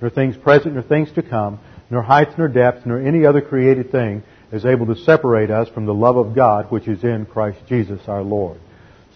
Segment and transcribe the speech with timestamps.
[0.00, 1.58] nor things present, nor things to come,
[1.90, 5.86] nor height, nor depth, nor any other created thing is able to separate us from
[5.86, 8.58] the love of God which is in Christ Jesus our Lord.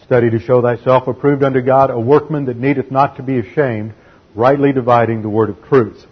[0.04, 3.94] Study to show thyself approved unto God, a workman that needeth not to be ashamed,
[4.34, 6.04] rightly dividing the word of truth.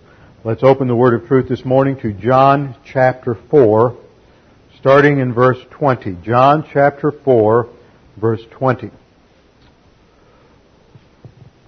[0.45, 3.97] Let's open the word of truth this morning to John chapter 4,
[4.79, 6.17] starting in verse 20.
[6.23, 7.69] John chapter 4,
[8.17, 8.91] verse 20.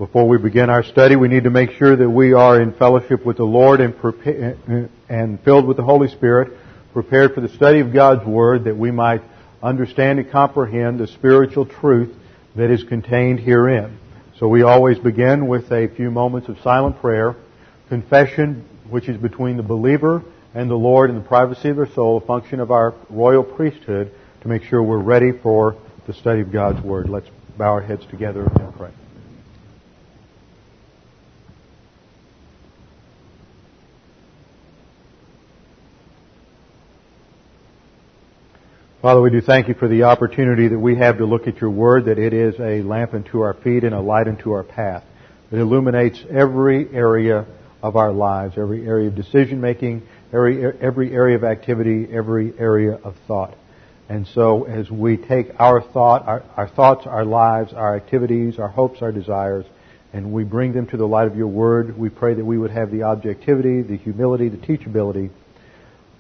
[0.02, 3.24] Before we begin our study, we need to make sure that we are in fellowship
[3.24, 6.58] with the Lord and, and filled with the Holy Spirit,
[6.92, 9.22] prepared for the study of God's Word that we might
[9.62, 12.12] understand and comprehend the spiritual truth
[12.56, 13.96] that is contained herein.
[14.40, 17.36] So we always begin with a few moments of silent prayer,
[17.88, 22.16] confession, which is between the believer and the Lord in the privacy of their soul,
[22.16, 25.76] a function of our royal priesthood to make sure we're ready for
[26.08, 27.08] the study of God's Word.
[27.08, 28.90] Let's bow our heads together and pray.
[39.02, 41.70] Father, we do thank you for the opportunity that we have to look at your
[41.70, 45.02] word, that it is a lamp unto our feet and a light unto our path.
[45.50, 47.44] It illuminates every area
[47.82, 52.94] of our lives, every area of decision making, every, every area of activity, every area
[52.94, 53.56] of thought.
[54.08, 58.68] And so as we take our thought, our, our thoughts, our lives, our activities, our
[58.68, 59.66] hopes, our desires,
[60.12, 62.70] and we bring them to the light of your word, we pray that we would
[62.70, 65.30] have the objectivity, the humility, the teachability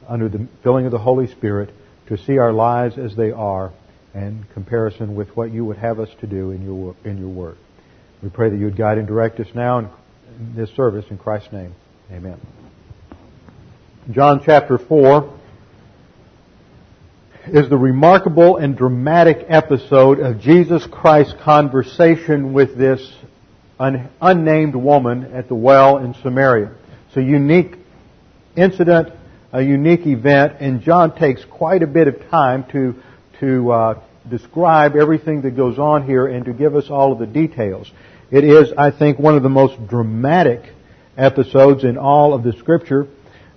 [0.08, 1.72] under the filling of the Holy Spirit
[2.06, 3.72] to see our lives as they are
[4.14, 7.56] in comparison with what you would have us to do in your, in your word.
[8.22, 9.88] We pray that you would guide and direct us now in
[10.54, 11.74] this service in Christ's name.
[12.10, 12.38] Amen.
[14.10, 15.38] John chapter 4
[17.48, 23.12] is the remarkable and dramatic episode of Jesus Christ's conversation with this
[23.80, 26.72] un- unnamed woman at the well in Samaria.
[27.08, 27.76] It's a unique
[28.56, 29.12] incident
[29.52, 32.94] a unique event, and John takes quite a bit of time to
[33.40, 37.26] to uh, describe everything that goes on here and to give us all of the
[37.26, 37.90] details.
[38.30, 40.62] It is, I think, one of the most dramatic
[41.16, 43.08] episodes in all of the Scripture.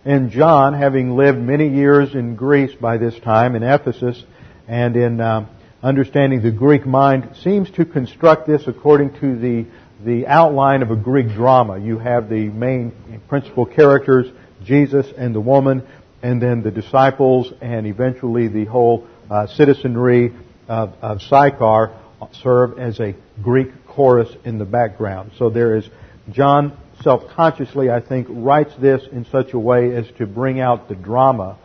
[0.03, 4.23] And John, having lived many years in Greece by this time, in Ephesus,
[4.67, 5.47] and in uh,
[5.81, 9.65] understanding the Greek mind, seems to construct this according to the
[10.03, 11.79] the outline of a Greek drama.
[11.79, 12.91] You have the main
[13.27, 14.27] principal characters
[14.65, 15.87] Jesus and the woman,
[16.21, 20.33] and then the disciples, and eventually the whole uh, citizenry
[20.67, 21.97] of, of Sychar
[22.43, 25.31] serve as a Greek chorus in the background.
[25.37, 25.87] So there is
[26.31, 30.95] John self-consciously, I think, writes this in such a way as to bring out the
[30.95, 31.57] drama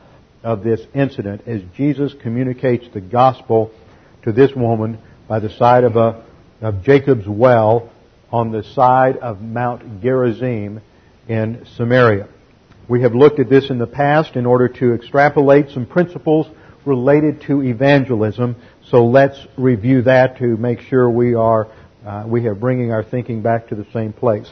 [0.42, 3.70] of this incident as Jesus communicates the gospel
[4.24, 6.24] to this woman by the side of a
[6.60, 7.90] of Jacob's well
[8.30, 10.80] on the side of Mount Gerizim
[11.28, 12.28] in Samaria.
[12.90, 16.48] We have looked at this in the past in order to extrapolate some principles
[16.84, 18.56] related to evangelism.
[18.88, 21.68] So let's review that to make sure we are
[22.04, 24.50] uh, we are bringing our thinking back to the same place.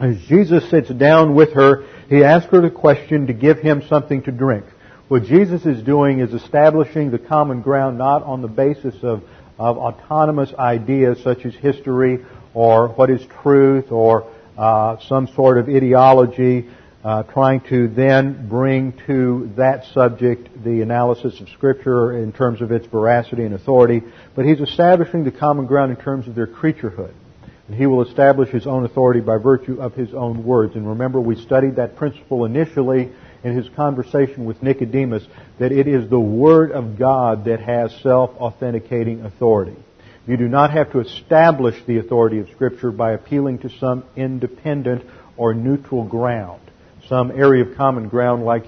[0.00, 4.24] As Jesus sits down with her, he asks her the question to give him something
[4.24, 4.64] to drink.
[5.06, 9.22] What Jesus is doing is establishing the common ground not on the basis of,
[9.60, 14.28] of autonomous ideas such as history or what is truth or
[14.58, 16.68] uh, some sort of ideology,
[17.04, 22.70] uh, trying to then bring to that subject the analysis of Scripture in terms of
[22.70, 24.02] its veracity and authority,
[24.36, 27.12] but he's establishing the common ground in terms of their creaturehood.
[27.66, 30.76] And he will establish his own authority by virtue of his own words.
[30.76, 33.10] And remember, we studied that principle initially
[33.42, 35.26] in his conversation with Nicodemus,
[35.58, 39.76] that it is the Word of God that has self-authenticating authority.
[40.28, 45.04] You do not have to establish the authority of Scripture by appealing to some independent
[45.36, 46.61] or neutral ground
[47.12, 48.64] some area of common ground like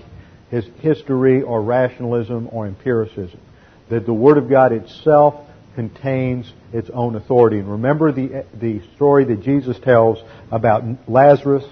[0.50, 3.40] his history or rationalism or empiricism.
[3.88, 7.58] That the Word of God itself contains its own authority.
[7.58, 10.18] And remember the, the story that Jesus tells
[10.50, 11.64] about Lazarus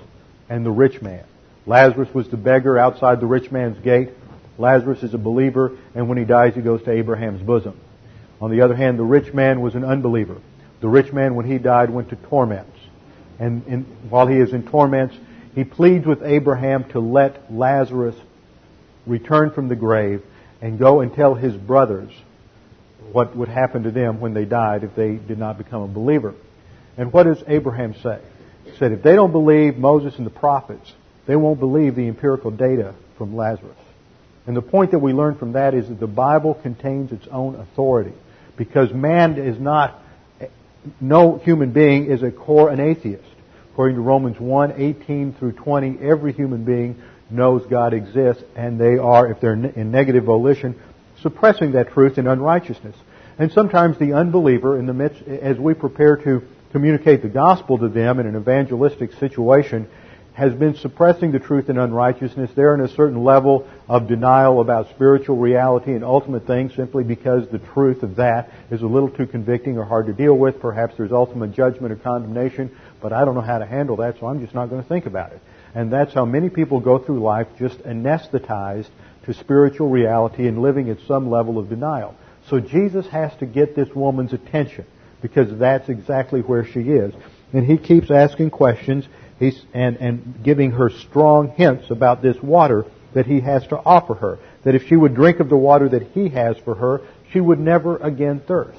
[0.49, 1.27] and the rich man.
[1.67, 4.09] Lazarus was the beggar outside the rich man's gate.
[4.57, 7.79] Lazarus is a believer, and when he dies, he goes to Abraham's bosom.
[8.41, 10.41] On the other hand, the rich man was an unbeliever.
[10.81, 12.79] The rich man, when he died, went to torments.
[13.39, 15.15] And in, while he is in torments,
[15.55, 18.17] He pleads with Abraham to let Lazarus
[19.07, 20.23] return from the grave
[20.61, 22.13] and go and tell his brothers
[23.13, 26.35] what would happen to them when they died if they did not become a believer.
[26.97, 28.21] And what does Abraham say?
[28.65, 30.93] He said, if they don't believe Moses and the prophets,
[31.27, 33.77] they won't believe the empirical data from Lazarus.
[34.47, 37.55] And the point that we learn from that is that the Bible contains its own
[37.57, 38.13] authority.
[38.57, 40.01] Because man is not,
[41.01, 43.25] no human being is a core an atheist.
[43.73, 48.99] According to Romans 1, 18 through 20, every human being knows God exists, and they
[48.99, 50.79] are, if they're in negative volition,
[51.23, 52.97] suppressing that truth in unrighteousness.
[53.39, 56.43] And sometimes the unbeliever, in the midst, as we prepare to
[56.73, 59.89] communicate the gospel to them in an evangelistic situation,
[60.35, 62.51] has been suppressing the truth in unrighteousness.
[62.55, 67.49] They're in a certain level of denial about spiritual reality and ultimate things simply because
[67.49, 70.59] the truth of that is a little too convicting or hard to deal with.
[70.61, 74.27] Perhaps there's ultimate judgment or condemnation, but I don't know how to handle that, so
[74.27, 75.41] I'm just not going to think about it.
[75.75, 78.89] And that's how many people go through life just anesthetized
[79.25, 82.15] to spiritual reality and living at some level of denial.
[82.49, 84.87] So Jesus has to get this woman's attention
[85.21, 87.15] because that's exactly where she is.
[87.53, 89.07] And he keeps asking questions
[89.43, 94.15] He's, and, and giving her strong hints about this water that he has to offer
[94.15, 94.39] her.
[94.63, 97.01] That if she would drink of the water that he has for her,
[97.33, 98.79] she would never again thirst.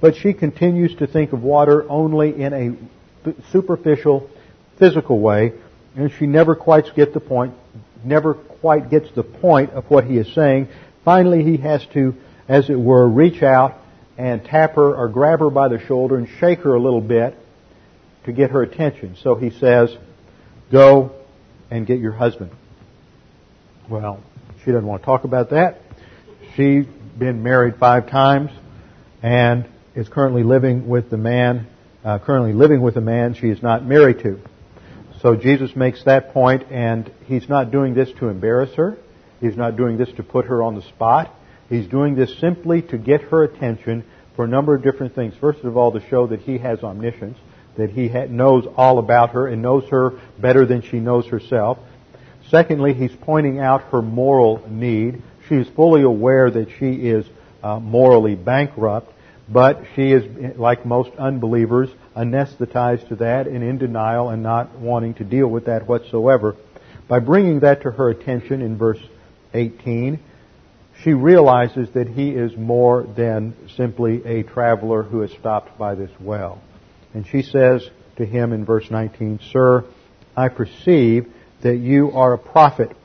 [0.00, 2.76] But she continues to think of water only in a
[3.50, 4.28] superficial,
[4.78, 5.52] physical way,
[5.96, 7.54] and she never quite gets the point,
[8.04, 10.68] never quite gets the point of what he is saying.
[11.04, 12.14] Finally, he has to,
[12.48, 13.78] as it were, reach out
[14.16, 17.36] and tap her or grab her by the shoulder and shake her a little bit
[18.24, 19.16] to get her attention.
[19.22, 19.96] So he says,
[20.70, 21.12] Go
[21.70, 22.50] and get your husband.
[23.88, 24.22] Well,
[24.64, 25.80] she doesn't want to talk about that.
[26.54, 26.86] She's
[27.18, 28.50] been married five times
[29.22, 31.66] and is currently living with the man,
[32.04, 34.40] uh, currently living with a man she is not married to.
[35.20, 38.96] So Jesus makes that point and he's not doing this to embarrass her.
[39.40, 41.34] He's not doing this to put her on the spot.
[41.68, 44.04] He's doing this simply to get her attention
[44.34, 45.34] for a number of different things.
[45.40, 47.38] First of all, to show that he has omniscience
[47.76, 51.78] that he knows all about her and knows her better than she knows herself.
[52.48, 55.22] Secondly, he's pointing out her moral need.
[55.48, 57.26] She is fully aware that she is
[57.62, 59.12] uh, morally bankrupt,
[59.52, 65.14] but she is, like most unbelievers, anesthetized to that and in denial and not wanting
[65.14, 66.56] to deal with that whatsoever.
[67.08, 69.00] By bringing that to her attention in verse
[69.52, 70.20] 18,
[71.02, 76.10] she realizes that he is more than simply a traveler who has stopped by this
[76.20, 76.62] well.
[77.12, 79.84] And she says to him in verse 19, Sir,
[80.36, 81.32] I perceive
[81.62, 82.96] that you are a prophet.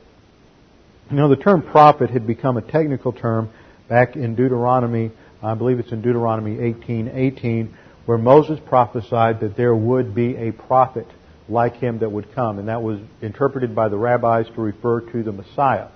[1.10, 3.50] You know, the term prophet had become a technical term
[3.88, 5.10] back in Deuteronomy,
[5.42, 7.68] I believe it's in Deuteronomy 18:18,
[8.06, 11.06] where Moses prophesied that there would be a prophet
[11.48, 15.22] like him that would come, and that was interpreted by the rabbis to refer to
[15.22, 15.88] the Messiah.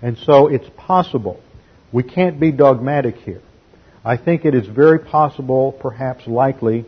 [0.00, 1.40] And so it's possible.
[1.90, 3.42] We can't be dogmatic here.
[4.04, 6.84] I think it is very possible, perhaps likely,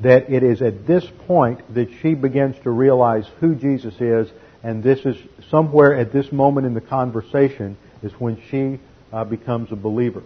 [0.00, 4.28] that it is at this point that she begins to realize who Jesus is,
[4.62, 5.16] and this is
[5.50, 8.78] somewhere at this moment in the conversation is when she
[9.12, 10.22] uh, becomes a believer.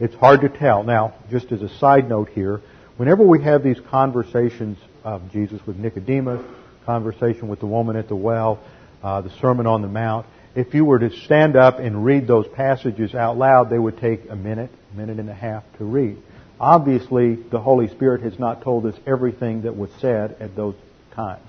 [0.00, 0.82] It's hard to tell.
[0.82, 2.62] Now, just as a side note here,
[2.96, 6.40] whenever we have these conversations of Jesus with Nicodemus,
[6.86, 8.60] conversation with the woman at the well,
[9.02, 12.48] uh, the Sermon on the Mount, if you were to stand up and read those
[12.48, 16.16] passages out loud, they would take a minute, a minute and a half to read.
[16.58, 20.76] Obviously, the Holy Spirit has not told us everything that was said at those
[21.14, 21.46] times.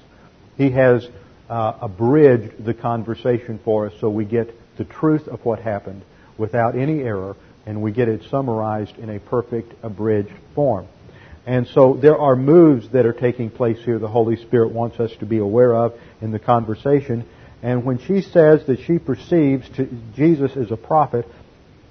[0.58, 1.08] He has
[1.50, 6.02] uh, abridged the conversation for us so we get the truth of what happened
[6.38, 10.88] without any error and we get it summarized in a perfect abridged form.
[11.46, 15.12] And so there are moves that are taking place here the Holy Spirit wants us
[15.20, 17.26] to be aware of in the conversation.
[17.64, 19.68] And when she says that she perceives
[20.16, 21.26] Jesus as a prophet,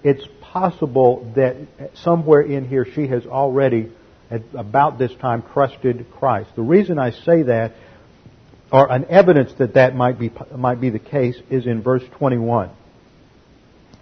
[0.02, 1.56] it's possible that
[1.94, 3.92] somewhere in here she has already,
[4.30, 6.50] at about this time, trusted Christ.
[6.56, 7.72] The reason I say that,
[8.72, 12.70] or an evidence that that might be, might be the case, is in verse 21.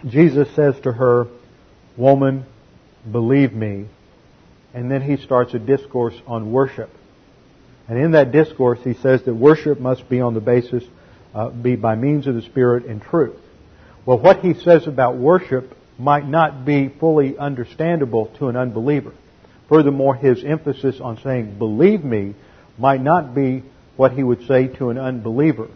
[0.07, 1.27] Jesus says to her,
[1.97, 2.45] Woman,
[3.09, 3.87] believe me.
[4.73, 6.89] And then he starts a discourse on worship.
[7.87, 10.83] And in that discourse, he says that worship must be on the basis,
[11.33, 13.35] uh, be by means of the Spirit and truth.
[14.05, 19.13] Well, what he says about worship might not be fully understandable to an unbeliever.
[19.67, 22.35] Furthermore, his emphasis on saying, believe me,
[22.77, 23.63] might not be
[23.97, 25.67] what he would say to an unbeliever.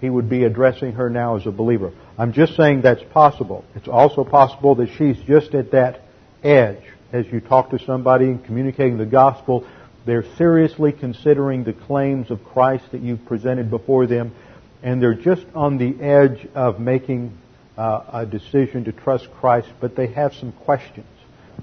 [0.00, 1.92] He would be addressing her now as a believer.
[2.18, 3.64] I'm just saying that's possible.
[3.76, 6.02] It's also possible that she's just at that
[6.42, 6.82] edge.
[7.12, 9.64] As you talk to somebody and communicating the gospel,
[10.04, 14.34] they're seriously considering the claims of Christ that you've presented before them,
[14.82, 17.38] and they're just on the edge of making
[17.76, 21.06] uh, a decision to trust Christ, but they have some questions.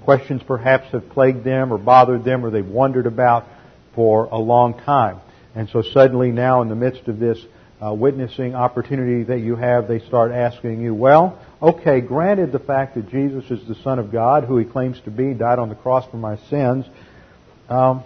[0.04, 3.46] Questions perhaps have plagued them or bothered them or they've wondered about
[3.94, 5.20] for a long time.
[5.54, 7.44] And so suddenly now in the midst of this
[7.84, 12.94] uh, witnessing opportunity that you have, they start asking you, well, okay, granted the fact
[12.94, 15.74] that Jesus is the Son of God, who he claims to be, died on the
[15.74, 16.86] cross for my sins,
[17.68, 18.02] um,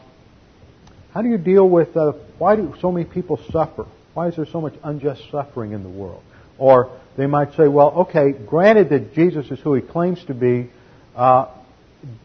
[1.12, 3.86] how do you deal with, uh, why do so many people suffer?
[4.14, 6.22] Why is there so much unjust suffering in the world?
[6.58, 10.70] Or they might say, well, okay, granted that Jesus is who he claims to be,
[11.16, 11.46] uh,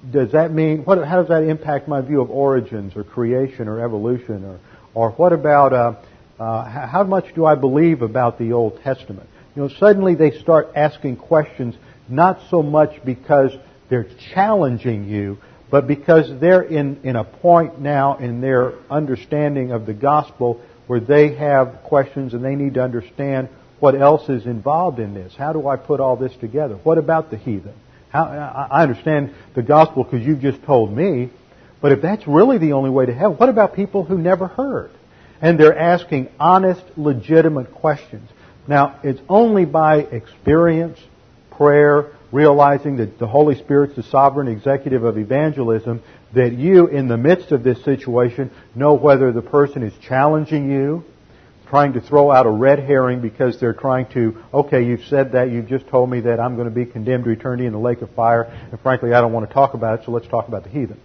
[0.10, 3.84] does that mean, what, how does that impact my view of origins or creation or
[3.84, 4.46] evolution?
[4.46, 4.60] Or,
[4.94, 5.74] or what about,
[6.40, 9.30] uh, how much do I believe about the Old Testament?
[9.56, 11.76] You know, suddenly they start asking questions
[12.10, 13.52] not so much because
[13.90, 15.38] they're challenging you,
[15.72, 21.00] but because they're in, in a point now in their understanding of the gospel where
[21.00, 23.50] they have questions and they need to understand
[23.80, 25.34] what else is involved in this.
[25.36, 26.76] How do I put all this together?
[26.76, 27.74] What about the heathen?
[28.10, 28.26] How,
[28.72, 31.30] I understand the gospel because you've just told me,
[31.82, 34.92] but if that's really the only way to heaven, what about people who never heard?
[35.42, 38.30] And they're asking honest, legitimate questions.
[38.68, 41.00] Now, it's only by experience,
[41.52, 46.02] prayer, realizing that the Holy Spirit's the sovereign executive of evangelism,
[46.34, 51.04] that you, in the midst of this situation, know whether the person is challenging you,
[51.68, 55.50] trying to throw out a red herring because they're trying to, okay, you've said that,
[55.50, 58.02] you've just told me that I'm going to be condemned to eternity in the lake
[58.02, 60.64] of fire, and frankly, I don't want to talk about it, so let's talk about
[60.64, 61.00] the heathen.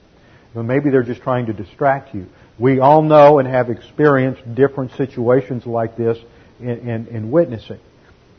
[0.55, 2.27] Well, maybe they're just trying to distract you.
[2.61, 6.19] We all know and have experienced different situations like this
[6.61, 7.81] in, in, in witnessing.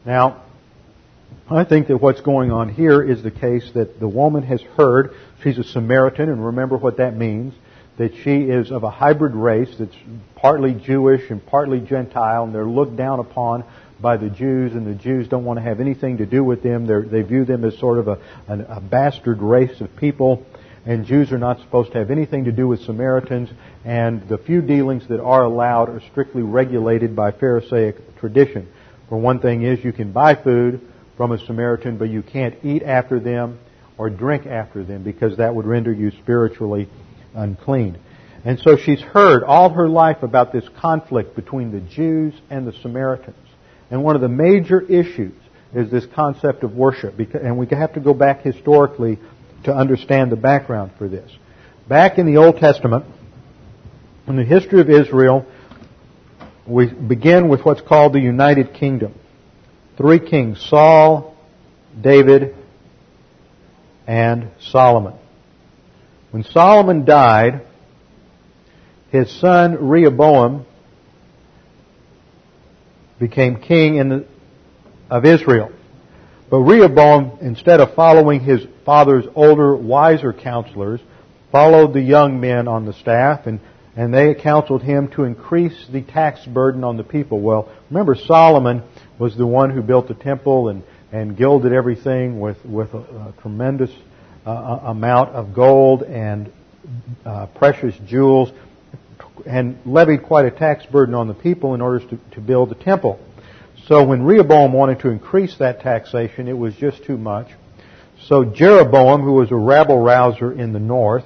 [0.05, 0.43] Now,
[1.49, 5.15] I think that what's going on here is the case that the woman has heard
[5.41, 7.55] she's a Samaritan, and remember what that means
[7.97, 9.95] that she is of a hybrid race that's
[10.35, 13.63] partly Jewish and partly Gentile, and they're looked down upon
[13.99, 16.85] by the Jews, and the Jews don't want to have anything to do with them.
[16.85, 20.45] They're, they view them as sort of a, a, a bastard race of people,
[20.85, 23.50] and Jews are not supposed to have anything to do with Samaritans,
[23.85, 28.67] and the few dealings that are allowed are strictly regulated by Pharisaic tradition.
[29.09, 30.81] For one thing is you can buy food
[31.17, 33.59] from a Samaritan, but you can't eat after them
[33.97, 36.89] or drink after them because that would render you spiritually
[37.35, 38.00] unclean.
[38.43, 42.73] And so she's heard all her life about this conflict between the Jews and the
[42.81, 43.38] Samaritans.
[43.91, 45.35] And one of the major issues
[45.75, 47.19] is this concept of worship.
[47.35, 49.19] And we have to go back historically
[49.63, 51.30] to understand the background for this.
[51.88, 53.06] Back in the Old Testament,
[54.27, 55.46] in the history of Israel,
[56.65, 59.13] we begin with what's called the United Kingdom.
[59.98, 61.36] Three kings, Saul,
[62.00, 62.56] David,
[64.08, 65.13] and Solomon.
[66.32, 67.65] When Solomon died,
[69.12, 70.65] his son Rehoboam
[73.20, 74.25] became king the,
[75.10, 75.72] of Israel.
[76.51, 81.00] But Rehoboam, instead of following his father's older, wiser counselors,
[81.50, 83.62] followed the young men on the staff and,
[83.96, 87.39] and they counseled him to increase the tax burden on the people.
[87.39, 88.84] Well, remember Solomon
[89.17, 93.34] was the one who built the temple and, and gilded everything with, with a, a
[93.41, 93.91] tremendous
[94.46, 96.51] uh, amount of gold and
[97.25, 98.51] uh, precious jewels
[99.46, 102.75] and levied quite a tax burden on the people in order to, to build the
[102.75, 103.20] temple.
[103.91, 107.50] So when Rehoboam wanted to increase that taxation, it was just too much.
[108.21, 111.25] So Jeroboam, who was a rabble rouser in the north,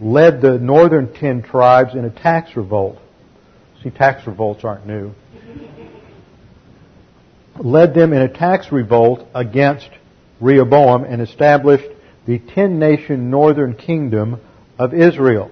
[0.00, 2.96] led the northern ten tribes in a tax revolt.
[3.82, 5.12] See, tax revolts aren't new.
[7.58, 9.90] led them in a tax revolt against
[10.40, 11.90] Rehoboam and established
[12.24, 14.40] the ten nation northern kingdom
[14.78, 15.50] of Israel.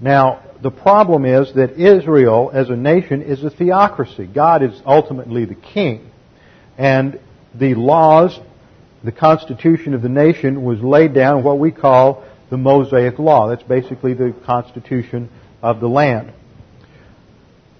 [0.00, 4.26] Now, the problem is that Israel as a nation is a theocracy.
[4.26, 6.10] God is ultimately the king.
[6.78, 7.20] And
[7.54, 8.38] the laws,
[9.02, 13.48] the constitution of the nation was laid down what we call the Mosaic Law.
[13.48, 15.30] That's basically the constitution
[15.62, 16.32] of the land.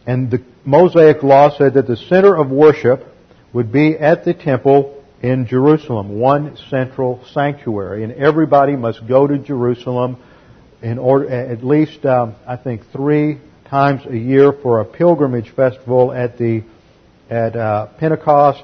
[0.07, 3.07] And the Mosaic Law said that the center of worship
[3.53, 9.39] would be at the temple in Jerusalem, one central sanctuary, and everybody must go to
[9.39, 10.19] Jerusalem
[10.83, 16.13] in order at least um, I think three times a year for a pilgrimage festival
[16.13, 16.63] at the
[17.29, 18.63] at uh, Pentecost,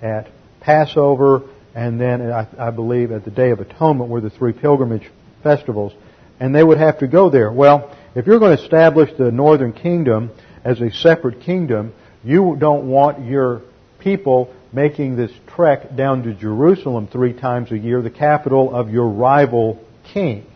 [0.00, 0.28] at
[0.60, 1.42] Passover,
[1.74, 5.10] and then I, I believe at the Day of Atonement were the three pilgrimage
[5.42, 5.92] festivals,
[6.38, 7.50] and they would have to go there.
[7.50, 10.30] Well, if you're going to establish the Northern Kingdom
[10.64, 11.92] as a separate kingdom,
[12.22, 13.62] you don't want your
[13.98, 19.08] people making this trek down to Jerusalem three times a year, the capital of your
[19.08, 20.46] rival king.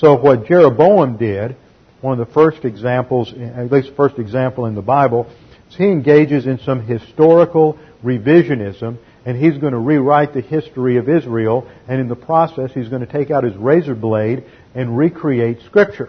[0.00, 1.56] So what Jeroboam did
[2.00, 5.26] one of the first examples, at least the first example in the Bible,
[5.68, 11.08] is he engages in some historical revisionism and he's going to rewrite the history of
[11.08, 15.62] Israel and in the process he's going to take out his razor blade and recreate
[15.66, 16.08] scripture.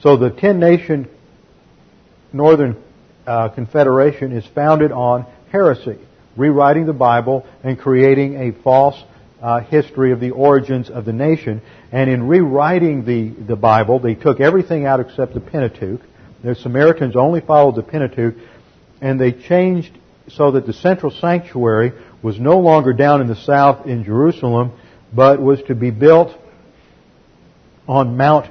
[0.00, 1.08] So the ten nation
[2.32, 2.82] Northern
[3.24, 5.98] uh, Confederation is founded on heresy,
[6.36, 9.00] rewriting the Bible and creating a false
[9.42, 11.60] uh, history of the origins of the nation.
[11.90, 16.00] And in rewriting the, the Bible, they took everything out except the Pentateuch.
[16.44, 18.36] The Samaritans only followed the Pentateuch,
[19.00, 23.86] and they changed so that the central sanctuary was no longer down in the south
[23.86, 24.72] in Jerusalem,
[25.12, 26.36] but was to be built
[27.88, 28.48] on Mount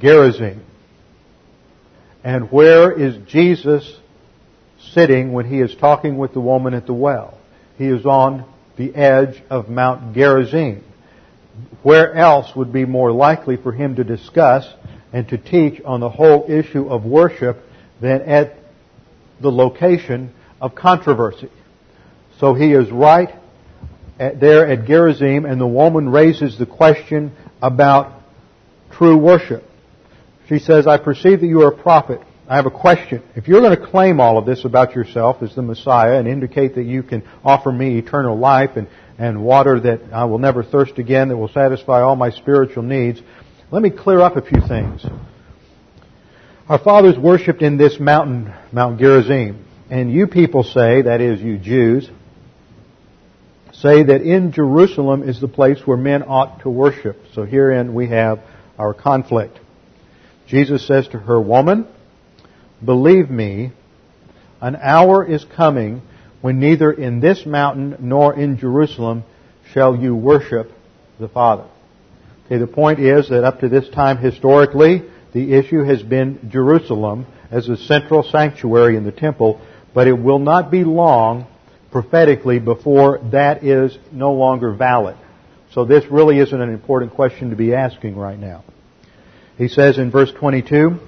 [0.00, 0.64] Gerizim.
[2.22, 3.96] And where is Jesus
[4.92, 7.36] sitting when he is talking with the woman at the well?
[7.76, 8.44] He is on
[8.80, 10.82] the edge of Mount Gerizim.
[11.82, 14.66] Where else would be more likely for him to discuss
[15.12, 17.58] and to teach on the whole issue of worship
[18.00, 18.56] than at
[19.40, 20.32] the location
[20.62, 21.50] of controversy?
[22.38, 23.34] So he is right
[24.18, 28.14] at, there at Gerizim, and the woman raises the question about
[28.92, 29.62] true worship.
[30.48, 32.22] She says, I perceive that you are a prophet.
[32.50, 33.22] I have a question.
[33.36, 36.74] If you're going to claim all of this about yourself as the Messiah and indicate
[36.74, 38.88] that you can offer me eternal life and,
[39.18, 43.22] and water that I will never thirst again, that will satisfy all my spiritual needs,
[43.70, 45.06] let me clear up a few things.
[46.68, 49.64] Our fathers worshipped in this mountain, Mount Gerizim.
[49.88, 52.10] And you people say, that is, you Jews,
[53.74, 57.16] say that in Jerusalem is the place where men ought to worship.
[57.32, 58.40] So herein we have
[58.76, 59.60] our conflict.
[60.48, 61.86] Jesus says to her, Woman,
[62.84, 63.72] Believe me,
[64.60, 66.02] an hour is coming
[66.40, 69.24] when neither in this mountain nor in Jerusalem
[69.72, 70.72] shall you worship
[71.18, 71.66] the Father.
[72.46, 77.26] Okay, the point is that up to this time historically, the issue has been Jerusalem
[77.50, 79.60] as a central sanctuary in the temple,
[79.94, 81.46] but it will not be long
[81.90, 85.16] prophetically before that is no longer valid.
[85.72, 88.64] So this really isn't an important question to be asking right now.
[89.58, 90.98] He says in verse 22,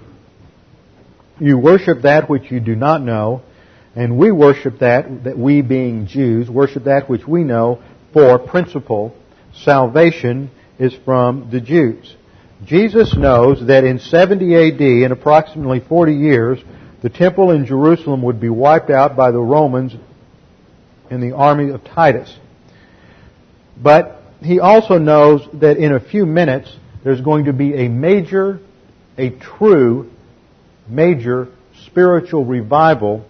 [1.40, 3.42] you worship that which you do not know,
[3.94, 9.14] and we worship that, that we being Jews, worship that which we know, for principle,
[9.64, 12.14] salvation is from the Jews.
[12.64, 16.58] Jesus knows that in 70 AD, in approximately 40 years,
[17.02, 19.94] the temple in Jerusalem would be wiped out by the Romans
[21.10, 22.34] in the army of Titus.
[23.76, 28.60] But he also knows that in a few minutes, there's going to be a major,
[29.18, 30.11] a true
[30.88, 31.48] major
[31.86, 33.24] spiritual revival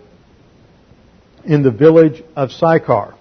[1.44, 3.14] in the village of Sychar.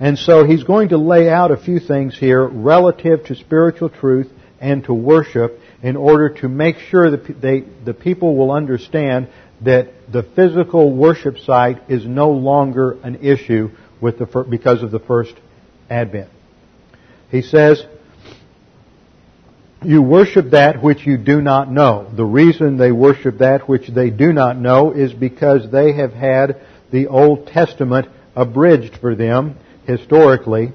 [0.00, 4.30] And so he's going to lay out a few things here relative to spiritual truth
[4.60, 9.28] and to worship in order to make sure that they, the people will understand
[9.60, 14.98] that the physical worship site is no longer an issue with the, because of the
[14.98, 15.34] first
[15.88, 16.30] advent.
[17.30, 17.84] He says,
[19.84, 22.10] you worship that which you do not know.
[22.14, 26.60] The reason they worship that which they do not know is because they have had
[26.90, 30.72] the Old Testament abridged for them historically,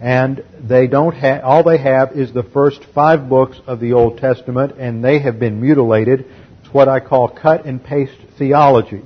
[0.00, 4.18] and they don't have, all they have is the first five books of the Old
[4.18, 6.26] Testament, and they have been mutilated.
[6.60, 9.02] It's what I call cut and paste theology.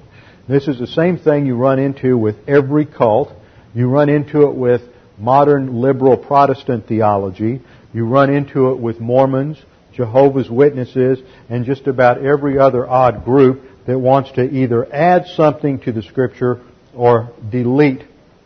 [0.49, 3.33] This is the same thing you run into with every cult.
[3.75, 4.83] You run into it with
[5.19, 7.61] modern liberal Protestant theology.
[7.92, 9.59] You run into it with Mormons,
[9.92, 15.81] Jehovah's Witnesses, and just about every other odd group that wants to either add something
[15.81, 16.61] to the Scripture
[16.94, 18.03] or delete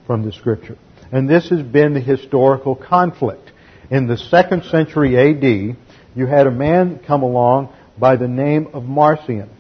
[0.07, 0.79] from the Scripture.
[1.13, 3.51] And this has been the historical conflict.
[3.91, 5.77] In the second century AD,
[6.15, 9.51] you had a man come along by the name of Marcion.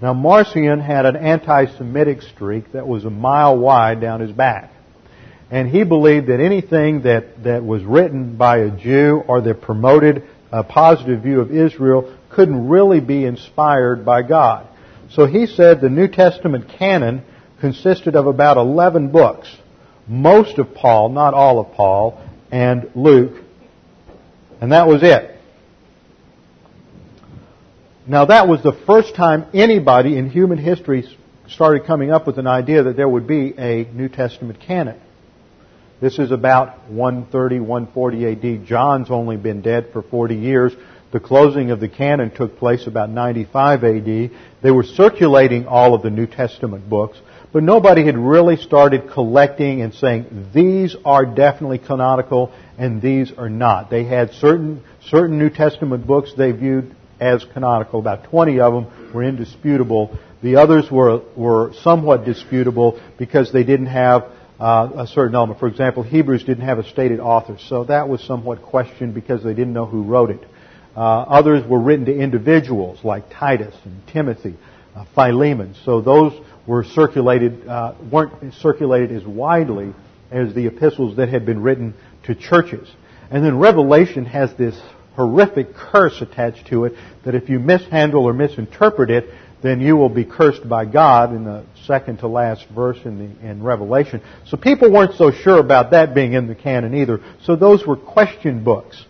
[0.00, 4.72] Now Marcion had an anti-Semitic streak that was a mile wide down his back.
[5.50, 10.22] And he believed that anything that, that was written by a Jew or that promoted
[10.52, 14.68] a positive view of Israel couldn't really be inspired by God.
[15.10, 17.24] So he said the New Testament canon
[17.60, 19.54] consisted of about 11 books.
[20.06, 22.20] Most of Paul, not all of Paul,
[22.52, 23.42] and Luke.
[24.60, 25.36] And that was it.
[28.06, 31.06] Now that was the first time anybody in human history
[31.48, 35.00] started coming up with an idea that there would be a New Testament canon.
[36.00, 38.64] This is about 130, 140 AD.
[38.64, 40.72] John's only been dead for 40 years.
[41.12, 44.30] The closing of the canon took place about 95 AD.
[44.62, 47.18] They were circulating all of the New Testament books,
[47.52, 53.50] but nobody had really started collecting and saying, these are definitely canonical and these are
[53.50, 53.90] not.
[53.90, 58.00] They had certain, certain New Testament books they viewed as canonical.
[58.00, 60.18] About 20 of them were indisputable.
[60.42, 65.58] The others were, were somewhat disputable because they didn't have uh, a certain element.
[65.58, 69.54] For example, Hebrews didn't have a stated author, so that was somewhat questioned because they
[69.54, 70.44] didn't know who wrote it.
[70.94, 74.56] Uh, others were written to individuals like Titus and Timothy,
[74.94, 75.74] uh, Philemon.
[75.84, 76.32] So those
[76.66, 79.94] were circulated uh, weren't circulated as widely
[80.30, 81.94] as the epistles that had been written
[82.24, 82.88] to churches.
[83.30, 84.78] And then Revelation has this
[85.14, 86.94] horrific curse attached to it
[87.24, 89.30] that if you mishandle or misinterpret it,
[89.62, 93.48] then you will be cursed by God in the second to last verse in, the,
[93.48, 94.22] in Revelation.
[94.46, 97.20] So people weren't so sure about that being in the canon either.
[97.44, 99.04] So those were question books.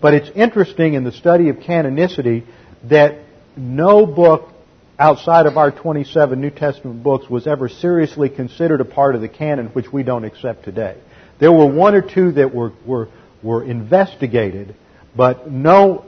[0.00, 2.44] But it's interesting in the study of canonicity
[2.90, 3.20] that
[3.56, 4.50] no book
[4.98, 9.28] outside of our 27 New Testament books was ever seriously considered a part of the
[9.28, 10.96] canon which we don't accept today.
[11.40, 13.08] There were one or two that were, were,
[13.42, 14.76] were investigated,
[15.16, 16.04] but no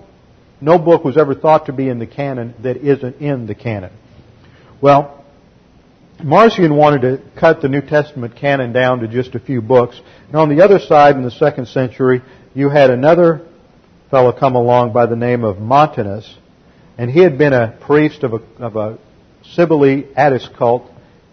[0.60, 3.92] no book was ever thought to be in the canon that isn't in the canon.
[4.80, 5.24] Well,
[6.22, 10.00] Marcion wanted to cut the New Testament canon down to just a few books.
[10.28, 12.22] And on the other side, in the second century,
[12.54, 13.46] you had another
[14.10, 16.36] fellow come along by the name of Montanus,
[16.96, 18.98] and he had been a priest of a, of a
[19.54, 20.90] Cybele Attis cult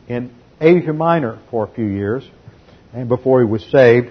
[0.07, 2.29] in Asia Minor for a few years,
[2.93, 4.09] and before he was saved.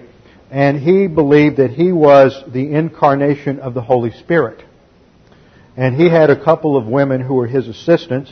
[0.49, 4.63] And he believed that he was the incarnation of the Holy Spirit.
[5.75, 8.31] And he had a couple of women who were his assistants,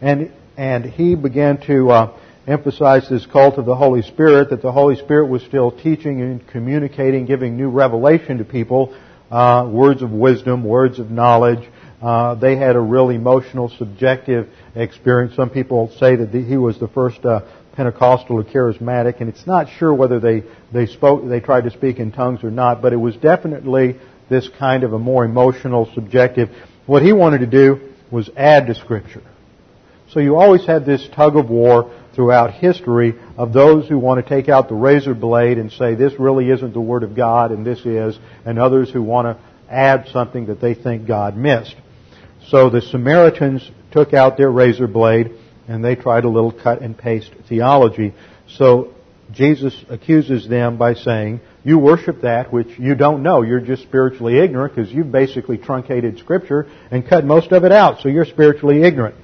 [0.00, 4.72] and and he began to uh, emphasize this cult of the Holy Spirit, that the
[4.72, 8.96] Holy Spirit was still teaching and communicating, giving new revelation to people,
[9.30, 11.68] uh, words of wisdom, words of knowledge.
[12.00, 15.34] Uh, they had a real emotional, subjective experience.
[15.36, 17.40] Some people say that the, he was the first uh,
[17.74, 21.98] Pentecostal or charismatic, and it's not sure whether they they spoke, they tried to speak
[21.98, 23.96] in tongues or not, but it was definitely
[24.28, 26.50] this kind of a more emotional, subjective.
[26.86, 29.22] What he wanted to do was add to Scripture.
[30.10, 34.28] So you always have this tug of war throughout history of those who want to
[34.28, 37.66] take out the razor blade and say this really isn't the Word of God and
[37.66, 41.74] this is, and others who want to add something that they think God missed.
[42.48, 45.32] So the Samaritans took out their razor blade
[45.66, 48.14] and they tried a little cut and paste theology.
[48.46, 48.94] So
[49.32, 53.42] Jesus accuses them by saying, you worship that which you don't know.
[53.42, 58.02] You're just spiritually ignorant because you've basically truncated Scripture and cut most of it out,
[58.02, 59.16] so you're spiritually ignorant.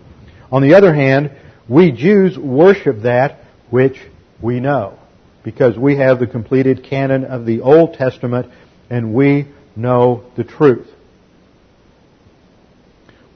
[0.51, 1.33] On the other hand,
[1.69, 3.97] we Jews worship that which
[4.41, 4.99] we know
[5.45, 8.51] because we have the completed canon of the Old Testament
[8.89, 10.89] and we know the truth.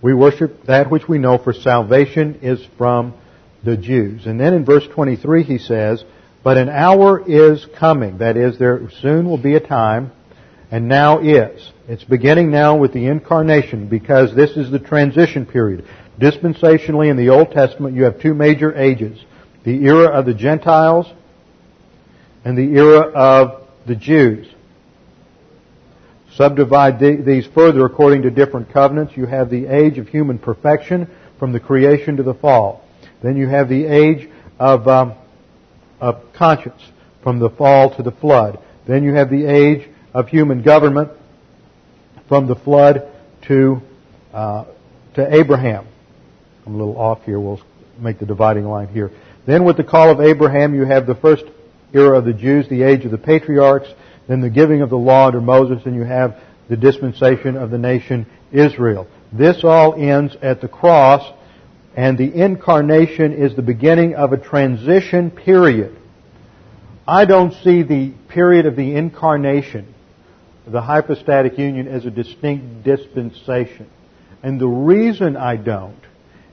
[0.03, 3.15] We worship that which we know for salvation is from
[3.65, 4.27] the Jews.
[4.27, 6.05] And then in verse 23 he says,
[6.45, 8.19] but an hour is coming.
[8.19, 10.13] That is, there soon will be a time,
[10.71, 11.73] and now is.
[11.89, 15.87] It's beginning now with the incarnation because this is the transition period.
[16.21, 19.19] Dispensationally in the Old Testament, you have two major ages.
[19.65, 21.07] The era of the Gentiles
[22.45, 24.47] and the era of the Jews.
[26.37, 29.17] Subdivide these further according to different covenants.
[29.17, 32.85] You have the age of human perfection from the creation to the fall.
[33.23, 34.29] Then you have the age
[34.59, 35.15] of um,
[36.05, 36.83] of conscience
[37.23, 38.59] from the fall to the flood.
[38.87, 41.11] Then you have the age of human government
[42.29, 43.11] from the flood
[43.49, 43.81] to
[44.33, 44.67] uh,
[45.15, 45.87] to Abraham.
[46.67, 47.41] I'm a little off here.
[47.41, 47.61] We'll
[47.99, 49.13] make the dividing line here.
[49.47, 51.45] Then with the call of Abraham, you have the first
[51.95, 53.89] era of the Jews, the age of the patriarchs.
[54.29, 56.39] Then the giving of the law under Moses, and you have
[56.69, 59.07] the dispensation of the nation Israel.
[59.33, 61.23] This all ends at the cross
[61.97, 65.97] and the incarnation is the beginning of a transition period.
[67.07, 69.95] I don't see the period of the incarnation,
[70.67, 73.89] the hypostatic union, as a distinct dispensation.
[74.43, 76.01] And the reason I don't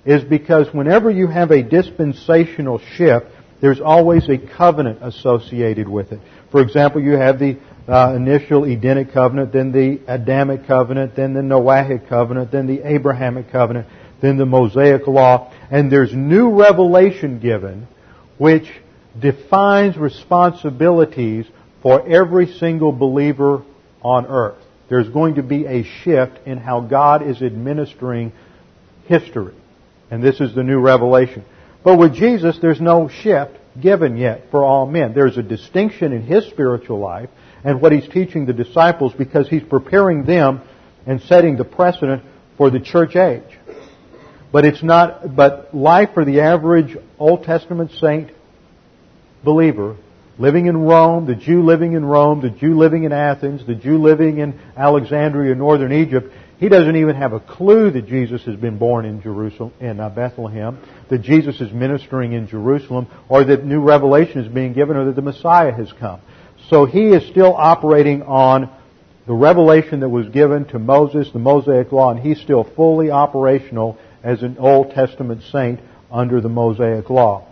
[0.06, 3.28] is because whenever you have a dispensational shift,
[3.62, 6.20] there's always a covenant associated with it.
[6.52, 11.42] For example, you have the uh, initial Edenic covenant, then the Adamic covenant, then the
[11.42, 13.88] Noahic covenant, then the Abrahamic covenant
[14.22, 15.52] than the Mosaic Law.
[15.70, 17.88] And there's new revelation given
[18.38, 18.72] which
[19.20, 21.46] defines responsibilities
[21.84, 23.64] for every single believer
[24.02, 24.58] on earth.
[24.90, 28.32] There's going to be a shift in how God is administering
[29.06, 29.54] history.
[30.10, 31.46] And this is the new revelation.
[31.84, 35.14] But with Jesus, there's no shift given yet for all men.
[35.14, 37.30] There's a distinction in his spiritual life
[37.64, 40.62] and what he's teaching the disciples because he's preparing them
[41.06, 42.24] and setting the precedent
[42.58, 43.58] for the church age.
[44.52, 48.32] But it's not, but life for the average Old Testament saint
[49.44, 49.96] believer
[50.38, 54.02] living in Rome, the Jew living in Rome, the Jew living in Athens, the Jew
[54.02, 58.78] living in Alexandria, northern Egypt, He doesn't even have a clue that Jesus has been
[58.78, 63.82] born in Jerusalem, in uh, Bethlehem, that Jesus is ministering in Jerusalem, or that new
[63.82, 66.22] revelation is being given, or that the Messiah has come.
[66.70, 68.70] So he is still operating on
[69.28, 73.98] the revelation that was given to Moses, the Mosaic Law, and he's still fully operational
[74.24, 75.80] as an Old Testament saint
[76.12, 77.48] under the Mosaic Law.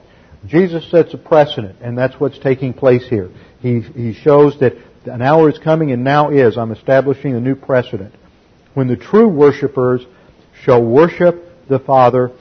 [0.46, 3.30] Jesus sets a precedent, and that's what's taking place here.
[3.62, 4.74] He, he shows that
[5.06, 6.58] an hour is coming and now is.
[6.58, 8.14] I'm establishing a new precedent
[8.74, 10.06] when the true worshippers
[10.64, 12.32] shall worship the Father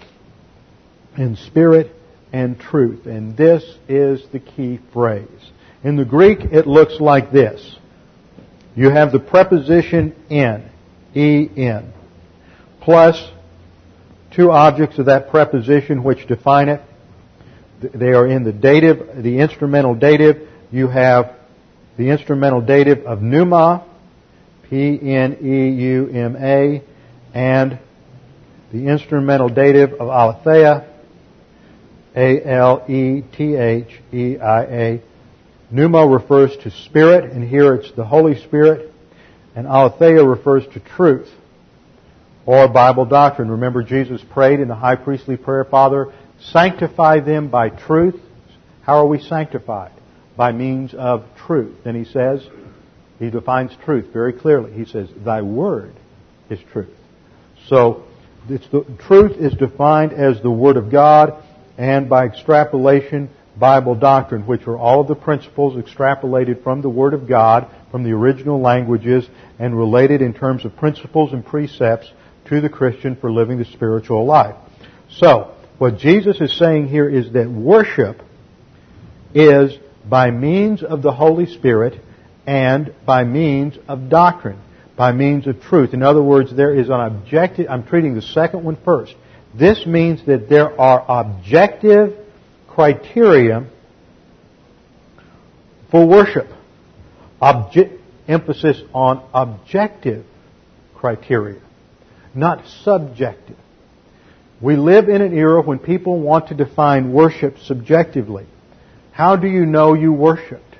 [1.16, 1.92] in spirit
[2.32, 3.06] and truth.
[3.06, 5.28] And this is the key phrase.
[5.82, 7.76] In the Greek, it looks like this.
[8.76, 10.68] You have the preposition in,
[11.14, 11.92] E-N,
[12.80, 13.30] plus
[14.38, 16.80] two objects of that preposition which define it.
[17.80, 20.48] They are in the dative, the instrumental dative.
[20.70, 21.34] You have
[21.96, 23.84] the instrumental dative of pneuma,
[24.70, 25.32] P-N-E-U-M-A,
[27.34, 27.78] and
[28.72, 30.84] the instrumental dative of aletheia,
[32.14, 33.32] A-L-E-T-H-E-I-A.
[35.72, 38.92] Pneuma refers to spirit, and here it's the Holy Spirit,
[39.56, 41.28] and aletheia refers to truth
[42.48, 43.50] or Bible doctrine.
[43.50, 48.18] Remember Jesus prayed in the high priestly prayer, Father, sanctify them by truth.
[48.80, 49.92] How are we sanctified?
[50.34, 51.76] By means of truth.
[51.84, 52.48] Then he says,
[53.18, 54.72] he defines truth very clearly.
[54.72, 55.92] He says, Thy word
[56.48, 56.88] is truth.
[57.66, 58.04] So,
[58.48, 58.58] the,
[59.06, 61.44] truth is defined as the Word of God
[61.76, 67.12] and by extrapolation, Bible doctrine, which are all of the principles extrapolated from the Word
[67.12, 72.10] of God, from the original languages, and related in terms of principles and precepts
[72.48, 74.56] to the Christian for living the spiritual life.
[75.10, 78.20] So, what Jesus is saying here is that worship
[79.34, 79.72] is
[80.08, 82.00] by means of the Holy Spirit
[82.46, 84.60] and by means of doctrine,
[84.96, 85.94] by means of truth.
[85.94, 89.14] In other words, there is an objective, I'm treating the second one first.
[89.54, 92.16] This means that there are objective
[92.68, 93.66] criteria
[95.90, 96.48] for worship.
[98.26, 100.26] Emphasis on objective
[100.94, 101.60] criteria,
[102.38, 103.56] not subjective.
[104.60, 108.46] We live in an era when people want to define worship subjectively.
[109.12, 110.76] How do you know you worshiped?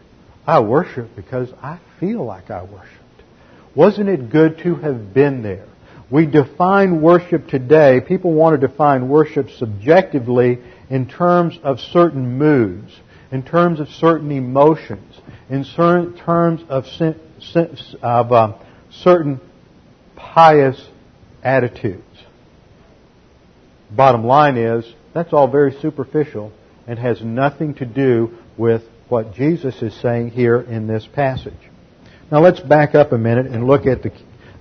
[0.47, 2.94] I worship because I feel like I worshiped.
[3.75, 5.66] Wasn't it good to have been there?
[6.11, 12.99] We define worship today, people want to define worship subjectively in terms of certain moods,
[13.31, 16.87] in terms of certain emotions, in certain terms of,
[18.03, 18.59] of uh,
[18.90, 19.40] certain
[20.16, 20.83] pious
[21.42, 22.03] attitudes.
[23.90, 26.53] Bottom line is, that's all very superficial
[26.87, 31.55] and has nothing to do with what Jesus is saying here in this passage.
[32.31, 34.12] Now let's back up a minute and look at the,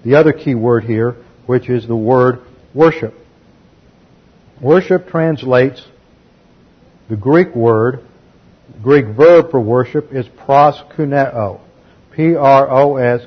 [0.03, 2.39] the other key word here, which is the word
[2.73, 3.13] worship.
[4.61, 5.85] Worship translates
[7.09, 8.05] the Greek word,
[8.81, 11.61] Greek verb for worship is proskuneo.
[12.11, 13.17] P-R-O-S-K-U-N-E-O.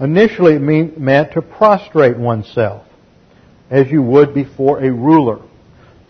[0.00, 2.86] Initially it mean, meant to prostrate oneself,
[3.70, 5.40] as you would before a ruler,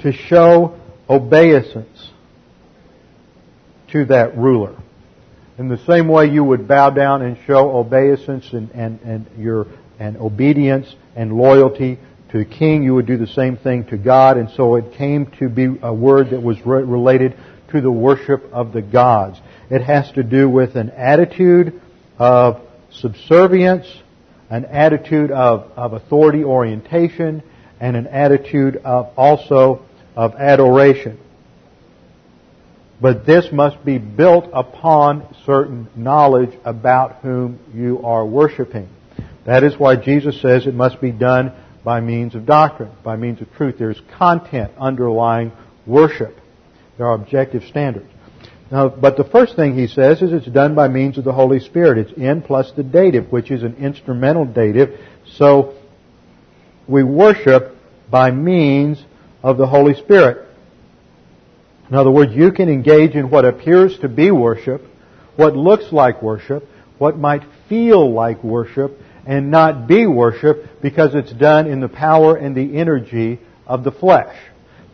[0.01, 2.11] to show obeisance,
[3.89, 4.77] to that ruler.
[5.59, 9.67] In the same way you would bow down and show obeisance and, and, and your
[9.99, 11.99] and obedience and loyalty
[12.31, 15.27] to the king, you would do the same thing to God, and so it came
[15.39, 17.37] to be a word that was re- related
[17.73, 19.39] to the worship of the gods.
[19.69, 21.81] It has to do with an attitude
[22.19, 22.63] of
[23.01, 23.87] subservience,
[24.49, 27.43] an attitude of, of authority orientation,
[27.81, 29.85] and an attitude of also
[30.17, 31.19] of adoration.
[33.01, 38.89] But this must be built upon certain knowledge about whom you are worshiping.
[39.47, 43.41] That is why Jesus says it must be done by means of doctrine, by means
[43.41, 43.77] of truth.
[43.79, 45.53] There's content underlying
[45.87, 46.37] worship.
[46.99, 48.11] There are objective standards.
[48.71, 51.59] Now, but the first thing he says is it's done by means of the Holy
[51.59, 51.99] Spirit.
[51.99, 55.01] It's in plus the dative, which is an instrumental dative.
[55.35, 55.77] So
[56.87, 57.77] we worship
[58.11, 59.05] by means
[59.43, 60.47] of the Holy Spirit.
[61.89, 64.83] In other words, you can engage in what appears to be worship,
[65.35, 66.65] what looks like worship,
[66.99, 72.37] what might feel like worship, and not be worship because it's done in the power
[72.37, 74.37] and the energy of the flesh.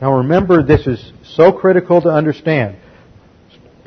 [0.00, 2.76] Now remember, this is so critical to understand.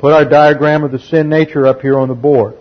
[0.00, 2.54] Put our diagram of the sin nature up here on the board.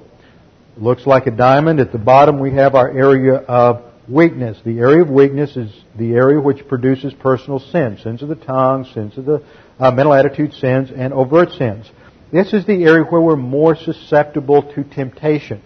[0.76, 1.80] It looks like a diamond.
[1.80, 4.58] At the bottom we have our area of weakness.
[4.66, 8.04] The area of weakness is the area which produces personal sins.
[8.04, 9.42] Sins of the tongue, sins of the
[9.80, 11.90] uh, mental attitude sins, and overt sins.
[12.30, 15.62] This is the area where we're more susceptible to temptation.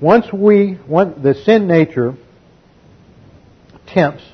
[0.00, 2.16] Once we, once, the sin nature
[3.86, 4.24] tempts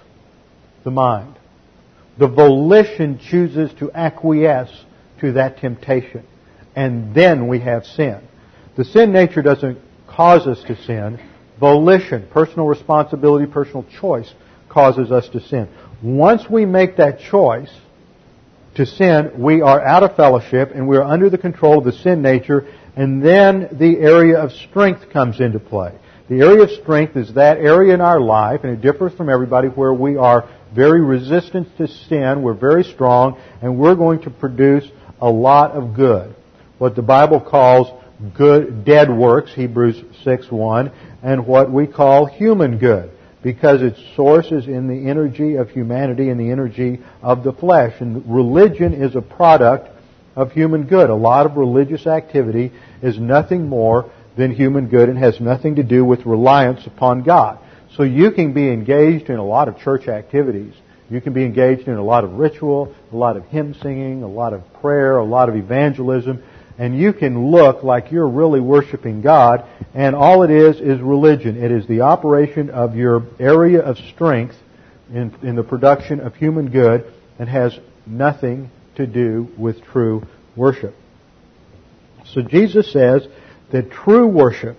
[0.84, 1.36] the mind.
[2.18, 4.72] The volition chooses to acquiesce
[5.24, 6.26] to that temptation.
[6.76, 8.20] And then we have sin.
[8.76, 11.20] The sin nature doesn't cause us to sin.
[11.60, 14.32] Volition, personal responsibility, personal choice
[14.68, 15.68] causes us to sin.
[16.02, 17.70] Once we make that choice
[18.74, 21.92] to sin, we are out of fellowship and we are under the control of the
[21.92, 25.92] sin nature and then the area of strength comes into play.
[26.28, 29.68] The area of strength is that area in our life, and it differs from everybody,
[29.68, 34.84] where we are very resistant to sin, we're very strong, and we're going to produce
[35.20, 36.34] a lot of good.
[36.78, 37.88] What the Bible calls
[38.36, 43.10] good, dead works, Hebrews 6.1, and what we call human good,
[43.42, 47.94] because its source is in the energy of humanity and the energy of the flesh.
[48.00, 49.88] And religion is a product
[50.36, 51.10] of human good.
[51.10, 52.72] A lot of religious activity
[53.02, 57.58] is nothing more than human good and has nothing to do with reliance upon God.
[57.96, 60.74] So you can be engaged in a lot of church activities.
[61.14, 64.28] You can be engaged in a lot of ritual, a lot of hymn singing, a
[64.28, 66.42] lot of prayer, a lot of evangelism,
[66.76, 71.62] and you can look like you're really worshiping God, and all it is is religion.
[71.62, 74.56] It is the operation of your area of strength
[75.08, 77.04] in, in the production of human good
[77.38, 80.96] and has nothing to do with true worship.
[82.32, 83.24] So Jesus says
[83.70, 84.78] that true worship,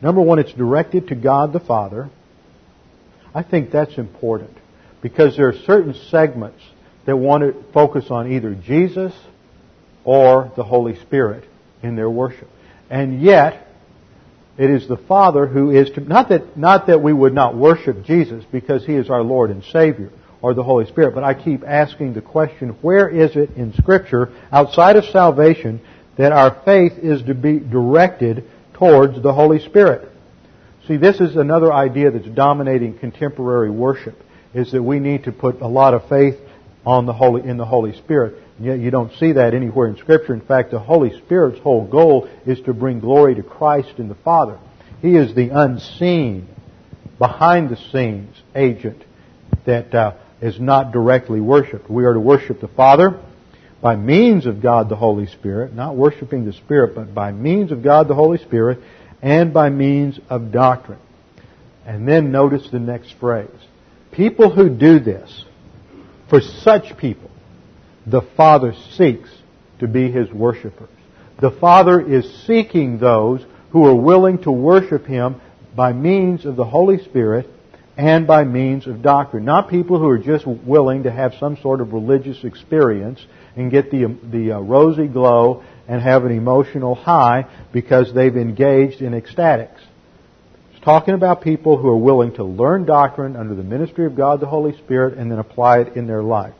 [0.00, 2.10] number one, it's directed to God the Father.
[3.32, 4.56] I think that's important
[5.02, 6.60] because there are certain segments
[7.04, 9.12] that want to focus on either Jesus
[10.04, 11.44] or the Holy Spirit
[11.82, 12.48] in their worship.
[12.88, 13.68] And yet,
[14.56, 18.04] it is the Father who is to, not that, not that we would not worship
[18.04, 20.10] Jesus because He is our Lord and Savior,
[20.40, 21.14] or the Holy Spirit.
[21.14, 25.80] But I keep asking the question, where is it in Scripture, outside of salvation,
[26.18, 30.10] that our faith is to be directed towards the Holy Spirit?
[30.88, 34.20] See, this is another idea that's dominating contemporary worship,
[34.54, 36.38] is that we need to put a lot of faith
[36.84, 38.42] on the Holy, in the Holy Spirit.
[38.58, 40.34] And yet you don't see that anywhere in Scripture.
[40.34, 44.16] In fact, the Holy Spirit's whole goal is to bring glory to Christ and the
[44.16, 44.58] Father.
[45.00, 46.48] He is the unseen,
[47.18, 49.02] behind the scenes agent
[49.64, 51.88] that uh, is not directly worshiped.
[51.88, 53.20] We are to worship the Father
[53.80, 57.82] by means of God the Holy Spirit, not worshiping the Spirit, but by means of
[57.82, 58.78] God the Holy Spirit
[59.20, 60.98] and by means of doctrine.
[61.86, 63.48] And then notice the next phrase.
[64.12, 65.44] People who do this,
[66.28, 67.30] for such people,
[68.06, 69.30] the Father seeks
[69.78, 70.90] to be His worshipers.
[71.40, 75.40] The Father is seeking those who are willing to worship Him
[75.74, 77.48] by means of the Holy Spirit
[77.96, 79.44] and by means of doctrine.
[79.44, 83.24] Not people who are just willing to have some sort of religious experience
[83.56, 89.02] and get the, the uh, rosy glow and have an emotional high because they've engaged
[89.02, 89.80] in ecstatics.
[90.82, 94.46] Talking about people who are willing to learn doctrine under the ministry of God the
[94.46, 96.54] Holy Spirit and then apply it in their life.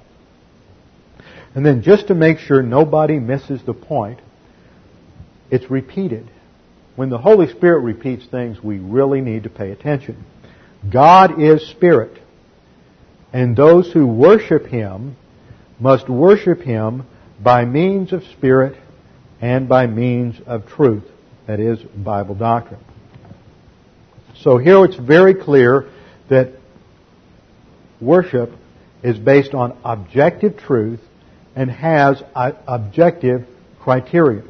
[1.54, 4.20] And then just to make sure nobody misses the point,
[5.50, 6.30] it's repeated.
[6.94, 10.24] When the Holy Spirit repeats things, we really need to pay attention.
[10.90, 12.20] God is spirit,
[13.32, 15.16] and those who worship Him
[15.80, 17.06] must worship Him
[17.42, 18.76] by means of spirit
[19.40, 21.04] and by means of truth.
[21.46, 22.85] That is Bible doctrine.
[24.42, 25.88] So here it's very clear
[26.28, 26.55] that
[28.00, 28.50] worship
[29.05, 31.00] is based on objective truth
[31.55, 33.46] and has objective
[33.81, 34.42] criteria.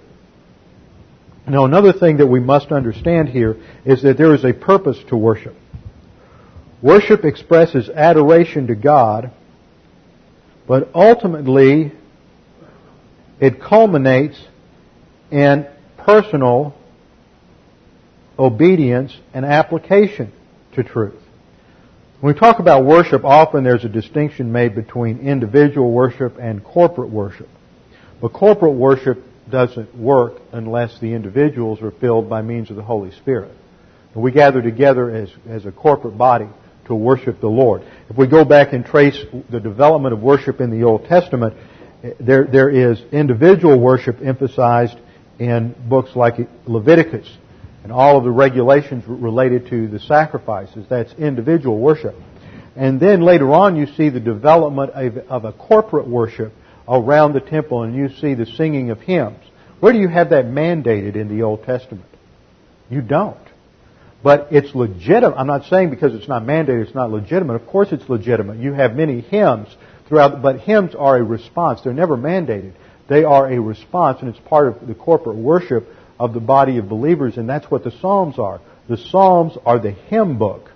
[1.46, 5.16] Now another thing that we must understand here is that there is a purpose to
[5.16, 5.56] worship.
[6.80, 9.30] Worship expresses adoration to God,
[10.66, 11.92] but ultimately
[13.40, 14.42] it culminates
[15.30, 15.66] in
[15.98, 16.74] personal
[18.42, 20.32] obedience and application
[20.74, 21.20] to truth.
[22.20, 27.10] When we talk about worship, often there's a distinction made between individual worship and corporate
[27.10, 27.48] worship.
[28.20, 33.12] But corporate worship doesn't work unless the individuals are filled by means of the Holy
[33.12, 33.52] Spirit.
[34.14, 36.48] And we gather together as, as a corporate body
[36.86, 37.82] to worship the Lord.
[38.08, 39.18] If we go back and trace
[39.50, 41.54] the development of worship in the Old Testament,
[42.18, 44.98] there, there is individual worship emphasized
[45.38, 46.34] in books like
[46.66, 47.28] Leviticus
[47.82, 50.86] and all of the regulations related to the sacrifices.
[50.88, 52.14] That's individual worship.
[52.76, 56.52] And then later on you see the development of, of a corporate worship
[56.88, 59.38] around the temple and you see the singing of hymns.
[59.80, 62.06] Where do you have that mandated in the Old Testament?
[62.88, 63.36] You don't.
[64.22, 65.36] But it's legitimate.
[65.36, 67.54] I'm not saying because it's not mandated, it's not legitimate.
[67.54, 68.58] Of course it's legitimate.
[68.58, 69.68] You have many hymns
[70.08, 71.80] throughout, but hymns are a response.
[71.82, 72.74] They're never mandated.
[73.08, 75.88] They are a response, and it's part of the corporate worship
[76.22, 78.60] of the body of believers, and that's what the Psalms are.
[78.88, 80.70] The Psalms are the hymn book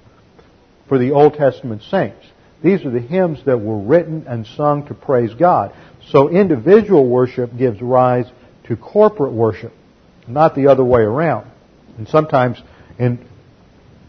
[0.88, 2.26] for the Old Testament saints.
[2.64, 5.72] These are the hymns that were written and sung to praise God.
[6.10, 8.26] So individual worship gives rise
[8.64, 9.72] to corporate worship,
[10.26, 11.48] not the other way around.
[11.96, 12.60] And sometimes
[12.98, 13.24] in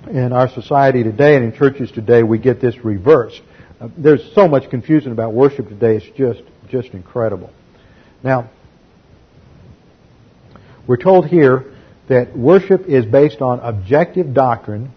[0.09, 3.41] in our society today and in churches today, we get this reversed.
[3.79, 7.51] Uh, there's so much confusion about worship today; it's just just incredible.
[8.23, 8.49] Now,
[10.88, 11.65] we're told here
[12.07, 14.91] that worship is based on objective doctrine,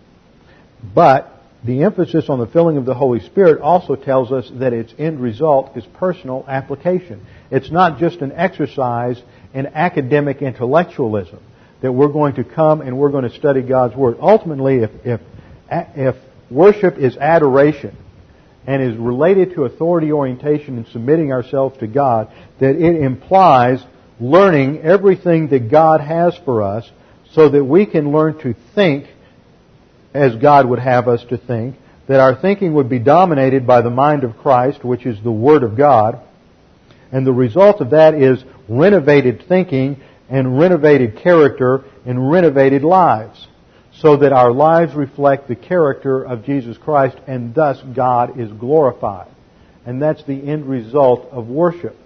[0.95, 4.95] but the emphasis on the filling of the Holy Spirit also tells us that its
[4.99, 7.27] end result is personal application.
[7.51, 9.21] It's not just an exercise
[9.53, 11.41] in academic intellectualism
[11.83, 14.17] that we're going to come and we're going to study God's Word.
[14.21, 15.21] Ultimately, if, if,
[15.71, 16.17] if
[16.51, 17.97] worship is adoration
[18.67, 22.31] and is related to authority orientation and submitting ourselves to God,
[22.61, 23.83] that it implies
[24.21, 26.89] learning everything that God has for us
[27.33, 29.07] so that we can learn to think
[30.13, 31.77] as God would have us to think,
[32.09, 35.63] that our thinking would be dominated by the mind of Christ, which is the Word
[35.63, 36.21] of God,
[37.13, 43.47] and the result of that is renovated thinking and renovated character and renovated lives,
[43.93, 49.29] so that our lives reflect the character of Jesus Christ, and thus God is glorified.
[49.87, 51.97] And that's the end result of worship.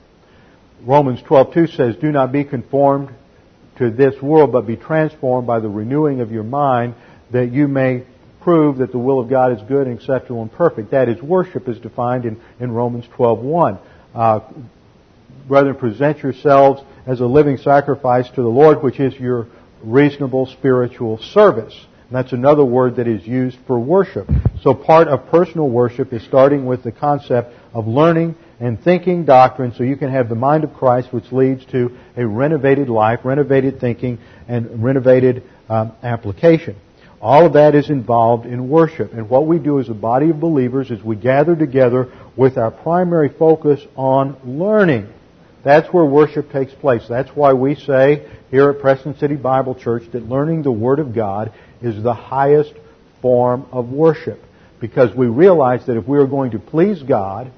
[0.83, 3.11] Romans 12:2 says, "Do not be conformed
[3.77, 6.95] to this world, but be transformed by the renewing of your mind,
[7.31, 8.03] that you may
[8.41, 10.91] prove that the will of God is good and acceptable and perfect.
[10.91, 13.79] That is, worship is defined in, in Romans 12.1.
[14.15, 14.41] Uh,
[15.49, 19.49] brethren, present yourselves as a living sacrifice to the Lord, which is your
[19.83, 21.75] reasonable spiritual service.
[22.09, 24.29] And that's another word that is used for worship.
[24.63, 29.75] So part of personal worship is starting with the concept of learning and thinking doctrine
[29.77, 33.79] so you can have the mind of Christ, which leads to a renovated life, renovated
[33.79, 36.75] thinking, and renovated um, application.
[37.21, 39.13] All of that is involved in worship.
[39.13, 42.71] And what we do as a body of believers is we gather together with our
[42.71, 45.13] primary focus on learning.
[45.63, 47.03] That's where worship takes place.
[47.07, 51.15] That's why we say here at Preston City Bible Church that learning the Word of
[51.15, 51.53] God
[51.83, 52.73] is the highest
[53.21, 54.41] form of worship.
[54.81, 57.53] Because we realize that if we are going to please God,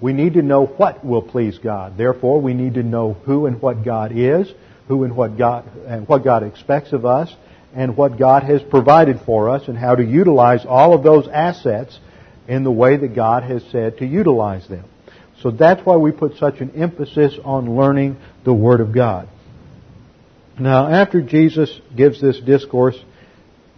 [0.00, 1.96] we need to know what will please God.
[1.96, 4.52] Therefore, we need to know who and what God is,
[4.88, 7.34] who and what God, and what God expects of us,
[7.74, 11.98] and what God has provided for us and how to utilize all of those assets
[12.48, 14.84] in the way that God has said to utilize them.
[15.42, 19.28] So that's why we put such an emphasis on learning the Word of God.
[20.58, 22.98] Now, after Jesus gives this discourse,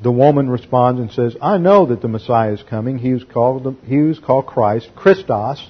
[0.01, 2.99] the woman responds and says, I know that the Messiah is coming.
[2.99, 4.91] He called, he called Christ.
[4.95, 5.61] Christos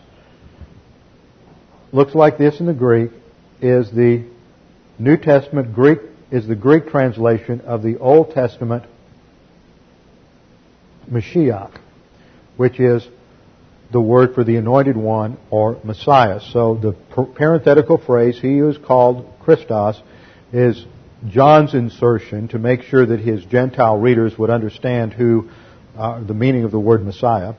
[1.92, 3.10] looks like this in the Greek,
[3.60, 4.24] is the
[4.98, 5.98] New Testament Greek
[6.30, 8.84] is the Greek translation of the Old Testament
[11.10, 11.78] Mashiach,
[12.56, 13.06] which is
[13.90, 16.40] the word for the anointed one or Messiah.
[16.52, 16.92] So the
[17.34, 20.00] parenthetical phrase, he is called Christos,
[20.52, 20.84] is
[21.28, 25.48] John's insertion to make sure that his Gentile readers would understand who
[25.96, 27.54] uh, the meaning of the word Messiah.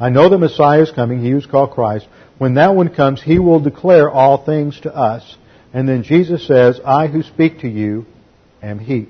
[0.00, 2.08] I know the Messiah is coming, he who is called Christ.
[2.38, 5.36] When that one comes, he will declare all things to us.
[5.74, 8.06] And then Jesus says, I who speak to you
[8.62, 9.08] am He.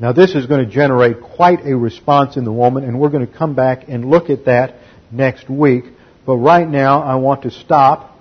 [0.00, 3.26] Now this is going to generate quite a response in the woman, and we're going
[3.26, 4.74] to come back and look at that
[5.12, 5.84] next week.
[6.26, 8.18] But right now, I want to stop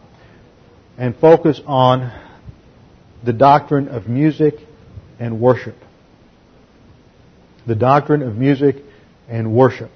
[0.98, 2.14] and focus on
[3.24, 4.54] the doctrine of music
[5.20, 5.76] and worship.
[7.66, 8.78] The doctrine of music
[9.28, 9.90] and worship.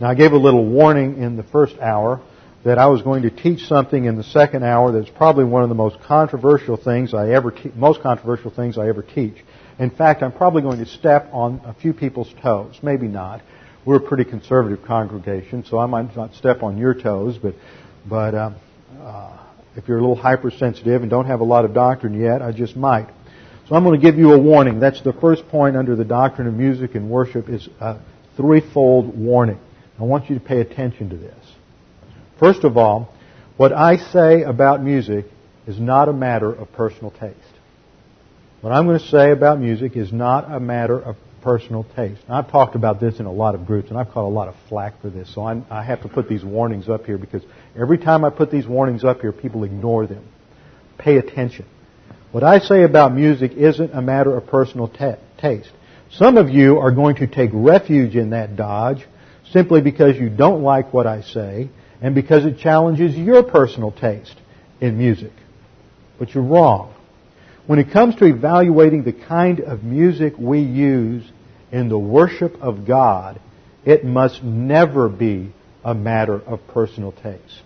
[0.00, 2.20] Now I gave a little warning in the first hour
[2.64, 5.68] that I was going to teach something in the second hour that's probably one of
[5.68, 9.36] the most controversial things I ever te- most controversial things I ever teach.
[9.78, 12.78] In fact, I'm probably going to step on a few people's toes.
[12.82, 13.42] Maybe not.
[13.84, 17.54] We're a pretty conservative congregation, so I might not step on your toes, but
[18.08, 18.50] but uh,
[19.00, 19.38] uh,
[19.76, 22.76] if you're a little hypersensitive and don't have a lot of doctrine yet, I just
[22.76, 23.08] might.
[23.68, 24.80] So I'm going to give you a warning.
[24.80, 27.98] That's the first point under the doctrine of music and worship is a
[28.36, 29.60] threefold warning.
[29.98, 31.44] I want you to pay attention to this.
[32.38, 33.12] First of all,
[33.56, 35.26] what I say about music
[35.66, 37.36] is not a matter of personal taste.
[38.60, 42.20] What I'm going to say about music is not a matter of personal taste.
[42.28, 44.48] Now, I've talked about this in a lot of groups, and I've caught a lot
[44.48, 47.42] of flack for this, so I'm, i have to put these warnings up here because
[47.76, 50.24] every time I put these warnings up here, people ignore them.
[50.98, 51.66] Pay attention.
[52.32, 54.88] What I say about music isn't a matter of personal
[55.38, 55.70] taste.
[56.10, 59.06] Some of you are going to take refuge in that dodge
[59.52, 61.70] simply because you don't like what I say
[62.00, 64.36] and because it challenges your personal taste
[64.80, 65.32] in music.
[66.18, 66.94] But you're wrong.
[67.66, 71.24] When it comes to evaluating the kind of music we use
[71.70, 73.40] in the worship of God,
[73.84, 75.52] it must never be
[75.84, 77.62] a matter of personal taste.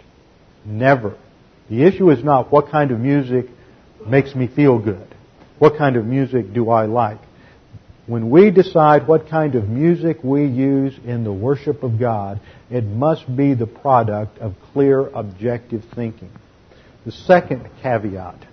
[0.64, 1.16] Never.
[1.68, 3.46] The issue is not what kind of music
[4.06, 5.06] makes me feel good.
[5.58, 7.20] What kind of music do I like?
[8.07, 12.84] When we decide what kind of music we use in the worship of God, it
[12.84, 16.30] must be the product of clear, objective thinking.
[17.07, 18.44] The second caveat.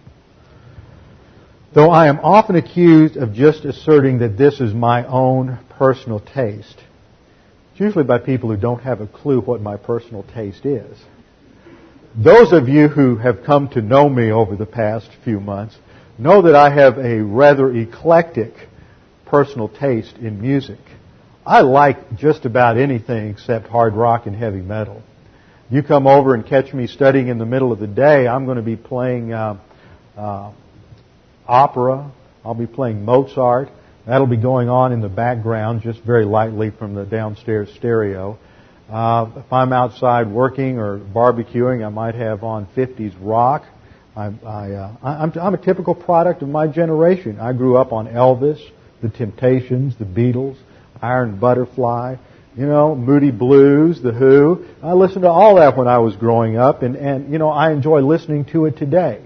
[1.74, 6.78] Though I am often accused of just asserting that this is my own personal taste,
[7.72, 10.98] it's usually by people who don't have a clue what my personal taste is.
[12.16, 15.78] Those of you who have come to know me over the past few months
[16.18, 18.54] know that I have a rather eclectic
[19.30, 20.80] personal taste in music.
[21.46, 25.02] I like just about anything except hard rock and heavy metal.
[25.70, 28.58] You come over and catch me studying in the middle of the day, I'm going
[28.58, 29.60] to be playing uh,
[30.18, 30.52] uh,
[31.48, 32.12] opera.
[32.44, 33.70] I'll be playing Mozart.
[34.06, 38.40] That'll be going on in the background just very lightly from the downstairs stereo.
[38.90, 43.64] Uh, if I'm outside working or barbecuing, I might have on 50s rock.
[44.16, 47.40] I, I, uh, I'm, I'm a typical product of my generation.
[47.40, 48.60] I grew up on Elvis,
[49.02, 50.58] the Temptations, the Beatles,
[51.02, 52.18] Iron Butterfly,
[52.56, 54.66] you know, Moody Blues, The Who.
[54.84, 57.72] I listened to all that when I was growing up, and, and you know, I
[57.72, 59.22] enjoy listening to it today.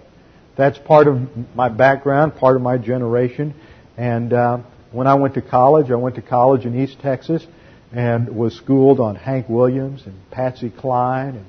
[0.56, 1.20] That's part of
[1.56, 3.56] my background, part of my generation.
[3.98, 4.60] And uh,
[4.92, 7.46] when I went to college, I went to college in East Texas
[7.92, 11.46] and was schooled on Hank Williams and Patsy Cline and,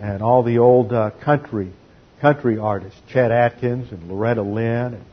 [0.00, 1.72] and all the old uh, country
[2.20, 5.04] country artists, Chet Atkins and Loretta Lynn, and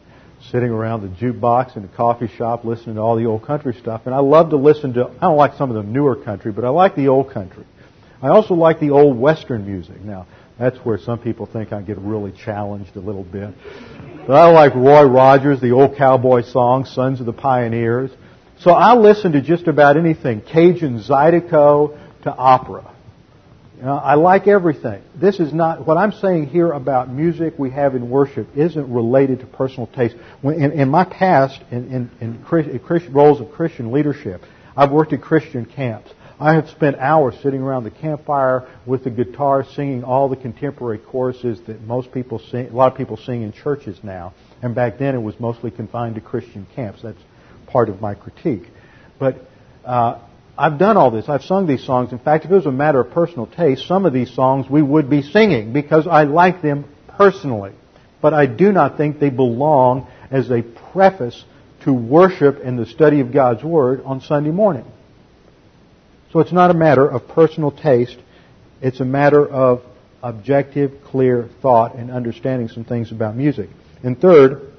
[0.51, 4.01] sitting around the jukebox in the coffee shop listening to all the old country stuff.
[4.05, 6.65] And I love to listen to, I don't like some of the newer country, but
[6.65, 7.65] I like the old country.
[8.21, 10.01] I also like the old Western music.
[10.01, 10.27] Now,
[10.59, 13.53] that's where some people think I get really challenged a little bit.
[14.27, 18.11] But I like Roy Rogers, the old cowboy songs, Sons of the Pioneers.
[18.59, 22.92] So I listen to just about anything, Cajun Zydeco to opera.
[23.89, 25.01] I like everything.
[25.13, 29.39] This is not, what I'm saying here about music we have in worship isn't related
[29.41, 30.15] to personal taste.
[30.41, 34.41] When, in, in my past, in, in, in roles of Christian leadership,
[34.77, 36.11] I've worked at Christian camps.
[36.39, 40.97] I have spent hours sitting around the campfire with the guitar singing all the contemporary
[40.97, 44.33] choruses that most people sing, a lot of people sing in churches now.
[44.61, 47.01] And back then it was mostly confined to Christian camps.
[47.01, 47.19] That's
[47.67, 48.63] part of my critique.
[49.19, 49.37] But
[49.85, 50.19] uh,
[50.57, 51.27] I've done all this.
[51.27, 52.11] I've sung these songs.
[52.11, 54.81] In fact, if it was a matter of personal taste, some of these songs we
[54.81, 57.73] would be singing because I like them personally.
[58.21, 61.43] But I do not think they belong as a preface
[61.83, 64.85] to worship and the study of God's Word on Sunday morning.
[66.31, 68.17] So it's not a matter of personal taste.
[68.81, 69.81] It's a matter of
[70.21, 73.69] objective, clear thought and understanding some things about music.
[74.03, 74.71] And third,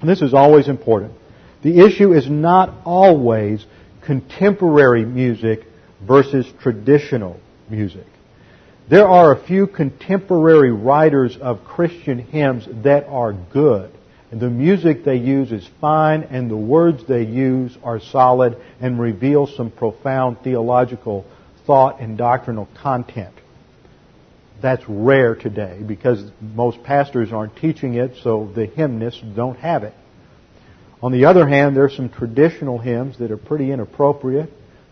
[0.00, 1.12] and this is always important,
[1.62, 3.64] the issue is not always
[4.08, 5.66] contemporary music
[6.00, 7.38] versus traditional
[7.68, 8.06] music.
[8.88, 13.92] There are a few contemporary writers of Christian hymns that are good.
[14.30, 18.98] And the music they use is fine, and the words they use are solid and
[18.98, 21.26] reveal some profound theological
[21.66, 23.34] thought and doctrinal content.
[24.62, 29.92] That's rare today because most pastors aren't teaching it, so the hymnists don't have it.
[31.02, 34.50] On the other hand, there's some traditional hymns that are pretty inappropriate,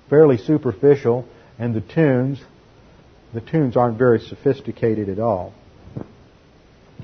[0.08, 1.26] fairly superficial,
[1.58, 2.40] and the tunes,
[3.34, 5.52] the tunes aren't very sophisticated at all.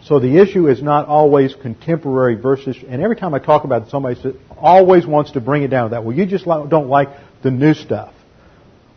[0.05, 3.91] So the issue is not always contemporary versus, and every time I talk about it,
[3.91, 6.05] somebody says, always wants to bring it down to that.
[6.05, 7.09] Well, you just don't like
[7.43, 8.13] the new stuff.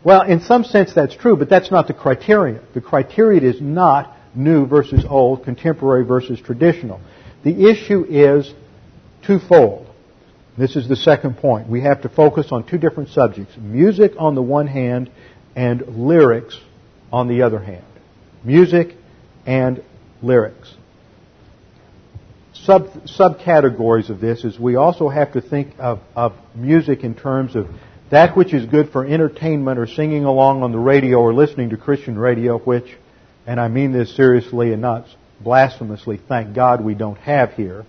[0.04, 2.60] Well, in some sense that's true, but that's not the criterion.
[2.74, 7.00] The criterion is not new versus old, contemporary versus traditional.
[7.44, 8.52] The issue is
[9.26, 9.85] twofold.
[10.58, 11.68] This is the second point.
[11.68, 13.54] We have to focus on two different subjects.
[13.58, 15.10] Music on the one hand
[15.54, 16.58] and lyrics
[17.12, 17.84] on the other hand.
[18.42, 18.94] Music
[19.44, 19.82] and
[20.22, 20.72] lyrics.
[22.54, 27.54] Sub, subcategories of this is we also have to think of, of music in terms
[27.54, 27.68] of
[28.10, 31.76] that which is good for entertainment or singing along on the radio or listening to
[31.76, 32.96] Christian radio, which,
[33.46, 35.06] and I mean this seriously and not
[35.40, 37.84] blasphemously, thank God we don't have here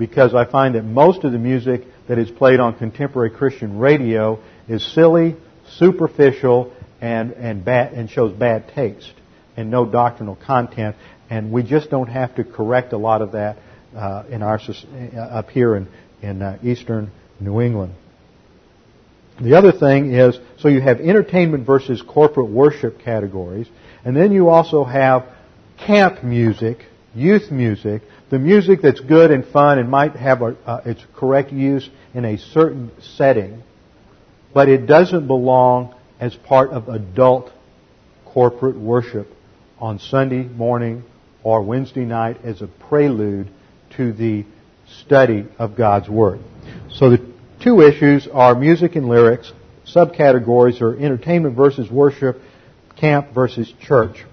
[0.00, 4.42] because I find that most of the music that is played on contemporary Christian radio
[4.66, 5.36] is silly,
[5.76, 6.72] superficial,
[7.02, 9.12] and, and, bad, and shows bad taste
[9.58, 10.96] and no doctrinal content.
[11.28, 13.58] And we just don't have to correct a lot of that
[13.94, 15.86] uh, in our, uh, up here in,
[16.22, 17.94] in uh, eastern New England.
[19.38, 23.68] The other thing is, so you have entertainment versus corporate worship categories,
[24.02, 25.26] and then you also have
[25.76, 30.80] camp music youth music, the music that's good and fun and might have a, uh,
[30.86, 33.62] its correct use in a certain setting,
[34.54, 37.52] but it doesn't belong as part of adult
[38.24, 39.28] corporate worship
[39.78, 41.02] on Sunday morning
[41.42, 43.48] or Wednesday night as a prelude
[43.96, 44.44] to the
[45.02, 46.40] study of God's Word.
[46.90, 49.52] So the two issues are music and lyrics.
[49.86, 52.40] Subcategories are entertainment versus worship,
[52.96, 54.24] camp versus church.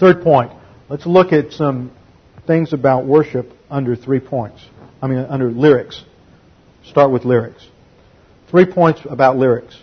[0.00, 0.50] Third point,
[0.88, 1.92] let's look at some
[2.46, 4.64] things about worship under three points.
[5.02, 6.02] I mean, under lyrics.
[6.84, 7.66] Start with lyrics.
[8.50, 9.78] Three points about lyrics.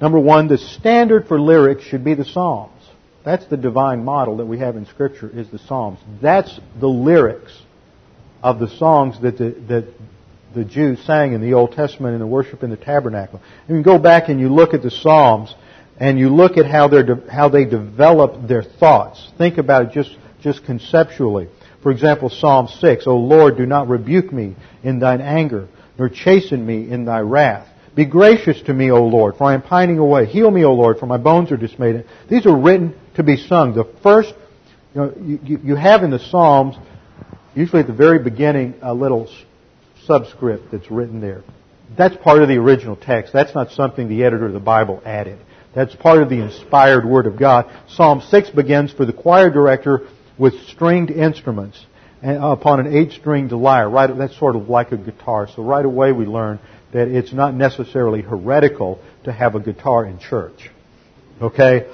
[0.00, 2.72] Number one, the standard for lyrics should be the Psalms.
[3.24, 5.98] That's the divine model that we have in Scripture is the Psalms.
[6.22, 7.52] That's the lyrics
[8.42, 9.92] of the songs that the, that
[10.54, 13.40] the Jews sang in the Old Testament in the worship in the tabernacle.
[13.66, 15.54] And you go back and you look at the Psalms
[15.98, 16.88] and you look at how,
[17.30, 19.32] how they develop their thoughts.
[19.38, 21.48] Think about it just, just conceptually.
[21.86, 26.66] For example, Psalm 6, O Lord, do not rebuke me in thine anger, nor chasten
[26.66, 27.68] me in thy wrath.
[27.94, 30.26] Be gracious to me, O Lord, for I am pining away.
[30.26, 32.04] Heal me, O Lord, for my bones are dismayed.
[32.28, 33.72] These are written to be sung.
[33.72, 34.34] The first,
[34.96, 36.74] you know, you, you have in the Psalms,
[37.54, 39.32] usually at the very beginning, a little
[40.06, 41.44] subscript that's written there.
[41.96, 43.32] That's part of the original text.
[43.32, 45.38] That's not something the editor of the Bible added.
[45.72, 47.70] That's part of the inspired Word of God.
[47.90, 50.08] Psalm 6 begins for the choir director
[50.38, 51.84] with stringed instruments
[52.22, 53.88] upon an eight-stringed lyre.
[53.88, 55.48] Right, that's sort of like a guitar.
[55.54, 56.58] So right away we learn
[56.92, 60.70] that it's not necessarily heretical to have a guitar in church.
[61.40, 61.86] Okay?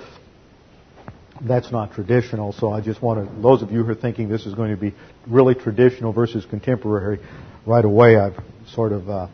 [1.44, 2.52] that's not traditional.
[2.52, 4.76] So I just want to, those of you who are thinking this is going to
[4.76, 4.94] be
[5.26, 7.18] really traditional versus contemporary,
[7.66, 8.38] right away I've
[8.68, 9.28] sort of uh,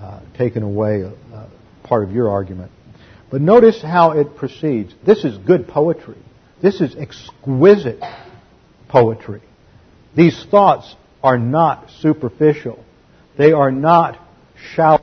[0.00, 1.10] uh, taken away
[1.84, 2.70] part of your argument.
[3.30, 4.94] But notice how it proceeds.
[5.04, 6.18] This is good poetry.
[6.62, 8.02] This is exquisite
[8.88, 9.42] poetry.
[10.16, 12.84] These thoughts are not superficial.
[13.36, 14.18] They are not
[14.74, 14.97] shallow.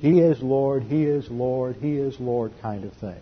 [0.00, 3.20] He is Lord, He is Lord, He is Lord kind of thing.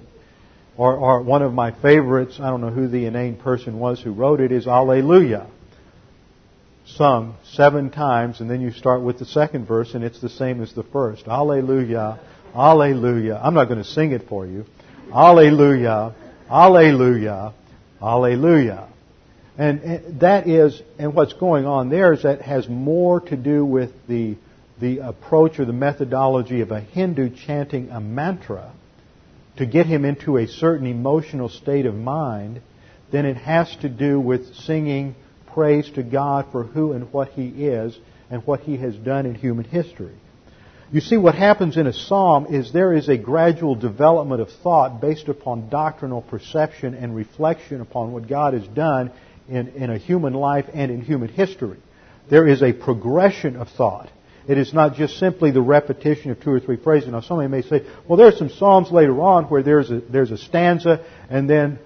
[0.76, 4.12] Or, or one of my favorites, I don't know who the inane person was who
[4.12, 5.46] wrote it, is Alleluia.
[6.84, 10.62] Sung seven times, and then you start with the second verse, and it's the same
[10.62, 11.26] as the first.
[11.26, 12.20] Alleluia,
[12.54, 13.40] Alleluia.
[13.42, 14.66] I'm not going to sing it for you.
[15.12, 16.14] Alleluia,
[16.50, 17.54] Alleluia,
[18.00, 18.88] Alleluia.
[19.58, 23.90] And that is, and what's going on there is that has more to do with
[24.06, 24.36] the
[24.80, 28.72] the approach or the methodology of a Hindu chanting a mantra
[29.56, 32.60] to get him into a certain emotional state of mind
[33.10, 35.14] than it has to do with singing
[35.52, 37.98] praise to God for who and what He is
[38.30, 40.14] and what He has done in human history.
[40.92, 45.00] You see, what happens in a psalm is there is a gradual development of thought
[45.00, 49.10] based upon doctrinal perception and reflection upon what God has done
[49.48, 51.78] in, in a human life and in human history.
[52.28, 54.10] There is a progression of thought.
[54.48, 57.10] It is not just simply the repetition of two or three phrases.
[57.10, 60.30] Now, somebody may say, well, there are some Psalms later on where there's a, there's
[60.30, 61.78] a stanza, and then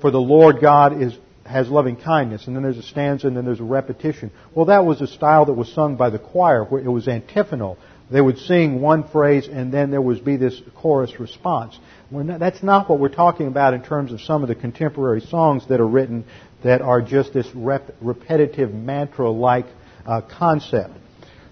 [0.00, 3.44] for the Lord God is, has loving kindness, and then there's a stanza, and then
[3.44, 4.30] there's a repetition.
[4.54, 7.78] Well, that was a style that was sung by the choir, where it was antiphonal.
[8.10, 11.78] They would sing one phrase and then there would be this chorus response.
[12.10, 15.68] Not, that's not what we're talking about in terms of some of the contemporary songs
[15.68, 16.24] that are written
[16.64, 19.66] that are just this rep- repetitive mantra-like
[20.06, 20.94] uh, concept.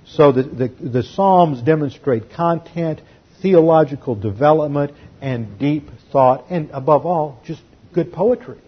[0.08, 3.00] So the, the, the Psalms demonstrate content,
[3.42, 8.60] theological development, and deep thought, and above all, just good poetry,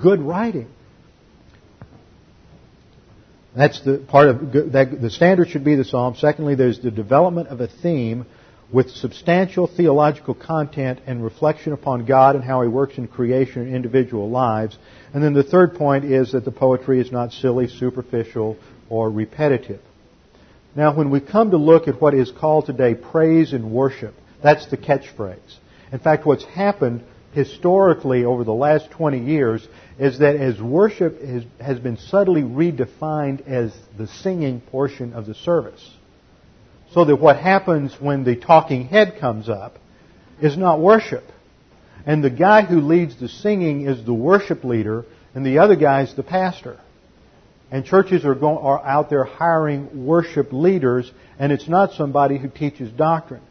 [0.00, 0.68] good writing.
[3.56, 6.14] That's the part of that, the standard should be the psalm.
[6.16, 8.26] Secondly, there's the development of a theme
[8.70, 13.74] with substantial theological content and reflection upon God and how He works in creation and
[13.74, 14.76] individual lives.
[15.14, 18.58] And then the third point is that the poetry is not silly, superficial,
[18.90, 19.80] or repetitive.
[20.76, 24.66] Now, when we come to look at what is called today praise and worship, that's
[24.66, 25.56] the catchphrase.
[25.90, 27.02] In fact, what's happened
[27.32, 29.66] historically over the last 20 years
[29.98, 31.18] is that as worship
[31.60, 35.94] has been subtly redefined as the singing portion of the service.
[36.92, 39.78] So that what happens when the talking head comes up
[40.42, 41.24] is not worship.
[42.04, 45.04] And the guy who leads the singing is the worship leader,
[45.34, 46.78] and the other guy is the pastor.
[47.70, 52.48] And churches are, going, are out there hiring worship leaders, and it's not somebody who
[52.48, 53.42] teaches doctrine.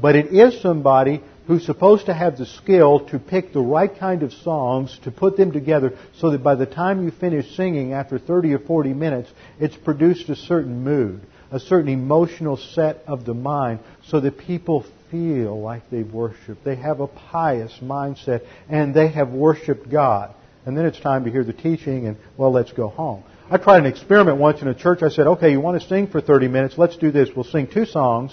[0.00, 4.22] But it is somebody who's supposed to have the skill to pick the right kind
[4.22, 8.18] of songs, to put them together, so that by the time you finish singing after
[8.18, 11.20] 30 or 40 minutes, it's produced a certain mood,
[11.50, 16.64] a certain emotional set of the mind, so that people feel like they've worshiped.
[16.64, 20.34] They have a pious mindset, and they have worshiped God.
[20.64, 23.22] And then it's time to hear the teaching, and, well, let's go home.
[23.50, 25.02] I tried an experiment once in a church.
[25.02, 26.78] I said, okay, you want to sing for 30 minutes?
[26.78, 27.28] Let's do this.
[27.34, 28.32] We'll sing two songs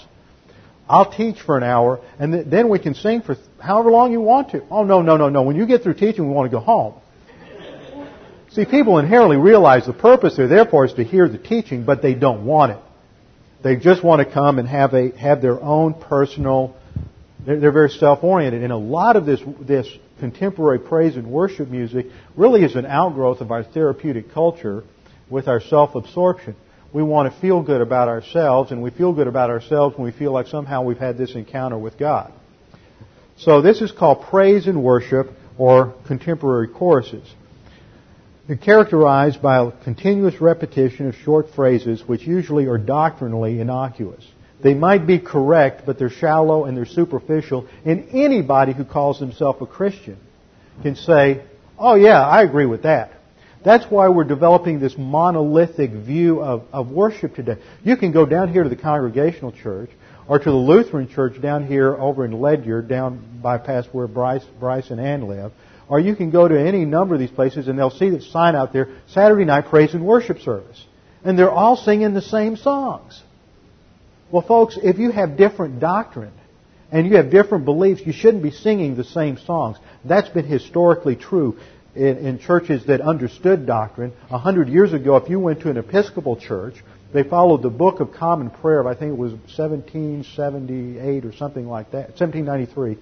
[0.88, 4.50] I'll teach for an hour, and then we can sing for however long you want
[4.50, 4.62] to.
[4.70, 5.42] Oh, no, no, no, no.
[5.42, 6.94] When you get through teaching, we want to go home.
[8.50, 12.02] See, people inherently realize the purpose they're there for is to hear the teaching, but
[12.02, 12.78] they don't want it.
[13.62, 16.76] They just want to come and have a have their own personal.
[17.46, 19.88] They're, they're very self-oriented, and a lot of this this
[20.18, 22.06] contemporary praise and worship music
[22.36, 24.84] really is an outgrowth of our therapeutic culture
[25.32, 26.54] with our self-absorption
[26.92, 30.12] we want to feel good about ourselves, and we feel good about ourselves when we
[30.12, 32.32] feel like somehow we've had this encounter with God.
[33.38, 37.26] So this is called praise and worship or contemporary choruses.
[38.46, 44.26] They're characterized by a continuous repetition of short phrases which usually are doctrinally innocuous.
[44.62, 49.60] They might be correct, but they're shallow and they're superficial, and anybody who calls himself
[49.60, 50.18] a Christian
[50.82, 51.42] can say,
[51.78, 53.12] oh yeah, I agree with that.
[53.64, 57.56] That's why we're developing this monolithic view of, of worship today.
[57.84, 59.90] You can go down here to the Congregational Church
[60.26, 64.44] or to the Lutheran Church down here over in Ledyard, down by past where Bryce,
[64.58, 65.52] Bryce and Ann live.
[65.88, 68.56] Or you can go to any number of these places and they'll see the sign
[68.56, 70.84] out there, Saturday night praise and worship service.
[71.24, 73.20] And they're all singing the same songs.
[74.30, 76.32] Well, folks, if you have different doctrine
[76.90, 79.76] and you have different beliefs, you shouldn't be singing the same songs.
[80.04, 81.58] That's been historically true
[81.94, 84.12] in, in churches that understood doctrine.
[84.30, 86.74] A hundred years ago, if you went to an Episcopal church,
[87.12, 88.86] they followed the Book of Common Prayer.
[88.86, 92.98] I think it was 1778 or something like that, 1793.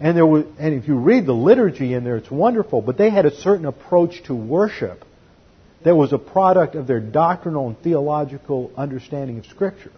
[0.00, 2.82] And there was, and if you read the liturgy in there, it's wonderful.
[2.82, 5.04] But they had a certain approach to worship
[5.84, 9.92] that was a product of their doctrinal and theological understanding of Scripture.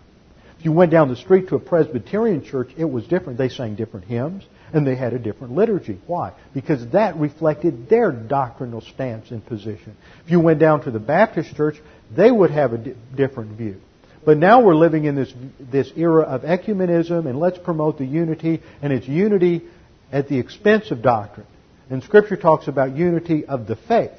[0.59, 3.39] If you went down the street to a Presbyterian church, it was different.
[3.39, 4.45] They sang different hymns
[4.75, 6.01] and they had a different liturgy.
[6.09, 6.33] Why?
[6.53, 9.97] Because that reflected their doctrinal stance and position.
[10.25, 11.77] If you went down to the Baptist church,
[12.15, 13.81] they would have a di- different view.
[14.27, 18.63] But now we're living in this, this era of ecumenism and let's promote the unity,
[18.83, 19.63] and it's unity
[20.11, 21.47] at the expense of doctrine.
[21.89, 24.11] And Scripture talks about unity of the faith.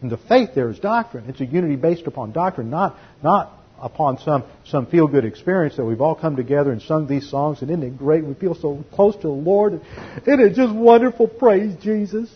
[0.00, 1.24] And the faith there is doctrine.
[1.28, 3.52] It's a unity based upon doctrine, not, not
[3.84, 7.60] upon some, some feel good experience that we've all come together and sung these songs,
[7.60, 8.24] and isn't it great?
[8.24, 9.82] We feel so close to the Lord.
[10.22, 11.28] Isn't it just wonderful?
[11.28, 12.30] Praise Jesus.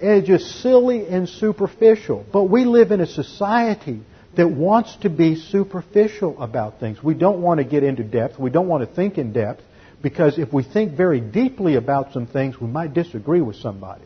[0.00, 2.24] And it's just silly and superficial.
[2.32, 4.00] But we live in a society
[4.36, 7.02] that wants to be superficial about things.
[7.02, 8.38] We don't want to get into depth.
[8.38, 9.60] We don't want to think in depth
[10.02, 14.04] because if we think very deeply about some things, we might disagree with somebody.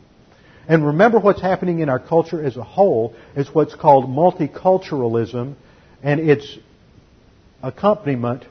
[0.69, 5.55] And remember what's happening in our culture as a whole is what's called multiculturalism
[6.03, 6.59] and its
[7.63, 8.45] accompaniment,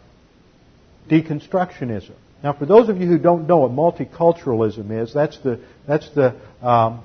[1.09, 2.13] deconstructionism.
[2.43, 6.35] Now, for those of you who don't know what multiculturalism is, that's the, that's the
[6.61, 7.03] um,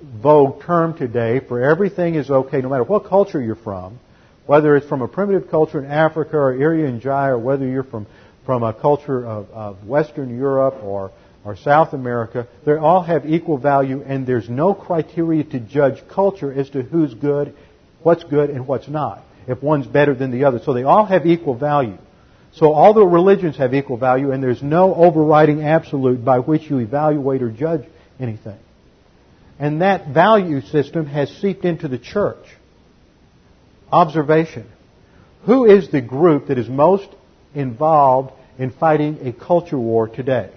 [0.00, 3.98] vogue term today for everything is okay, no matter what culture you're from,
[4.46, 8.06] whether it's from a primitive culture in Africa or Irian Jaya, or whether you're from,
[8.44, 11.10] from a culture of, of Western Europe or
[11.46, 16.52] or South America, they all have equal value, and there's no criteria to judge culture
[16.52, 17.54] as to who's good,
[18.02, 19.22] what's good, and what's not.
[19.46, 20.58] If one's better than the other.
[20.58, 21.98] So they all have equal value.
[22.54, 26.80] So all the religions have equal value, and there's no overriding absolute by which you
[26.80, 27.82] evaluate or judge
[28.18, 28.58] anything.
[29.60, 32.44] And that value system has seeped into the church.
[33.92, 34.66] Observation.
[35.44, 37.08] Who is the group that is most
[37.54, 40.50] involved in fighting a culture war today?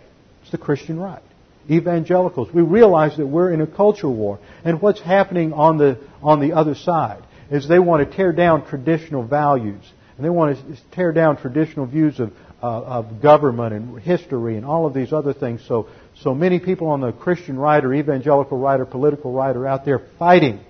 [0.49, 1.21] It's the Christian right.
[1.69, 2.51] Evangelicals.
[2.51, 4.39] We realize that we're in a culture war.
[4.65, 7.21] And what's happening on the, on the other side
[7.51, 9.83] is they want to tear down traditional values.
[10.17, 12.33] And they want to tear down traditional views of,
[12.63, 15.61] uh, of government and history and all of these other things.
[15.67, 15.87] So,
[16.19, 19.85] so many people on the Christian right or evangelical right or political right are out
[19.85, 20.61] there fighting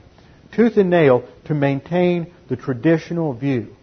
[0.54, 3.74] tooth and nail to maintain the traditional view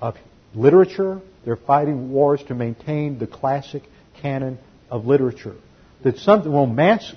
[0.00, 0.16] of
[0.56, 1.20] literature.
[1.44, 3.84] They're fighting wars to maintain the classic
[4.20, 4.58] canon
[4.90, 5.56] of literature.
[6.02, 7.12] That some romance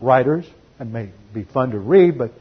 [0.00, 0.46] writers,
[0.78, 2.32] it may be fun to read, but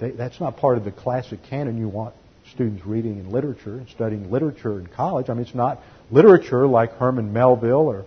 [0.00, 2.14] they, that's not part of the classic canon you want
[2.52, 5.28] students reading in literature and studying literature in college.
[5.28, 8.04] I mean, it's not literature like Herman Melville or,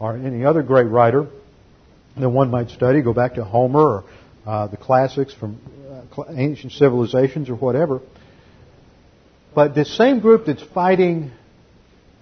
[0.00, 1.28] or any other great writer
[2.16, 3.02] that one might study.
[3.02, 4.04] Go back to Homer or
[4.46, 5.60] uh, the classics from
[6.16, 8.00] uh, ancient civilizations or whatever.
[9.54, 11.30] But this same group that's fighting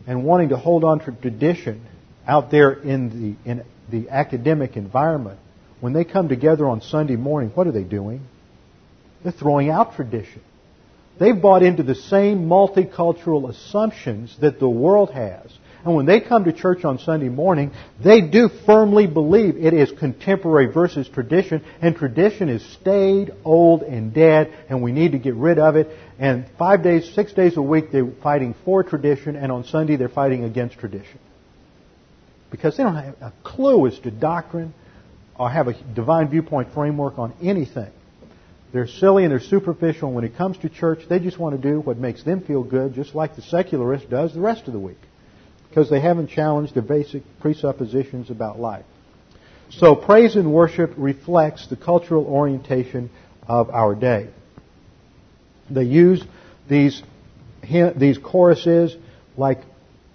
[0.06, 1.84] and wanting to hold on to tradition
[2.26, 5.38] out there in the, in the academic environment,
[5.80, 8.22] when they come together on Sunday morning, what are they doing?
[9.22, 10.42] They're throwing out tradition.
[11.18, 15.50] They've bought into the same multicultural assumptions that the world has.
[15.84, 17.70] And when they come to church on Sunday morning,
[18.02, 24.14] they do firmly believe it is contemporary versus tradition, and tradition is staid, old, and
[24.14, 25.88] dead, and we need to get rid of it.
[26.18, 30.08] And five days, six days a week, they're fighting for tradition, and on Sunday, they're
[30.08, 31.18] fighting against tradition.
[32.54, 34.72] Because they don't have a clue as to doctrine
[35.36, 37.90] or have a divine viewpoint framework on anything.
[38.72, 40.06] They're silly and they're superficial.
[40.06, 42.62] And when it comes to church, they just want to do what makes them feel
[42.62, 45.00] good, just like the secularist does the rest of the week
[45.68, 48.84] because they haven't challenged the basic presuppositions about life.
[49.70, 53.10] So praise and worship reflects the cultural orientation
[53.48, 54.28] of our day.
[55.68, 56.22] They use
[56.68, 57.02] these,
[57.96, 58.94] these choruses
[59.36, 59.58] like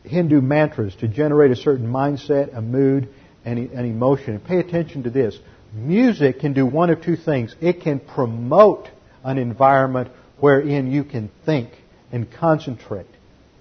[0.10, 3.10] Hindu mantras to generate a certain mindset, a mood,
[3.46, 4.34] and, an emotion.
[4.34, 5.38] And pay attention to this.
[5.72, 7.56] Music can do one of two things.
[7.62, 8.90] It can promote
[9.24, 11.70] an environment wherein you can think
[12.12, 13.06] and concentrate.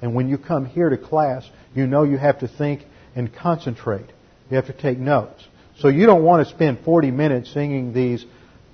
[0.01, 2.83] And when you come here to class, you know you have to think
[3.15, 4.07] and concentrate.
[4.51, 5.47] You have to take notes.
[5.79, 8.25] So you don't want to spend 40 minutes singing these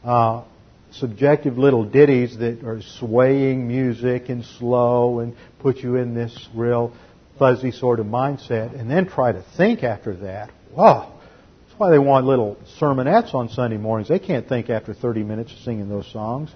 [0.04, 0.44] uh,
[0.92, 6.94] subjective little ditties that are swaying music and slow and put you in this real
[7.38, 10.50] fuzzy sort of mindset and then try to think after that.
[10.70, 11.20] Wow.
[11.66, 14.08] That's why they want little sermonettes on Sunday mornings.
[14.08, 16.50] They can't think after 30 minutes of singing those songs.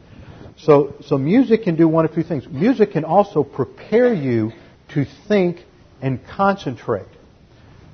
[0.58, 2.46] So, so music can do one of two things.
[2.48, 4.52] Music can also prepare you
[4.94, 5.64] to think
[6.00, 7.06] and concentrate.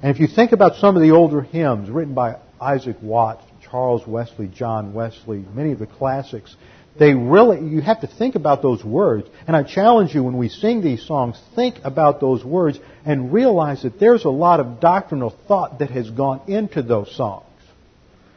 [0.02, 4.06] And if you think about some of the older hymns written by Isaac Watts, Charles
[4.06, 6.56] Wesley, John Wesley, many of the classics,
[6.98, 9.28] they really, you have to think about those words.
[9.46, 13.82] And I challenge you when we sing these songs, think about those words and realize
[13.82, 17.44] that there's a lot of doctrinal thought that has gone into those songs.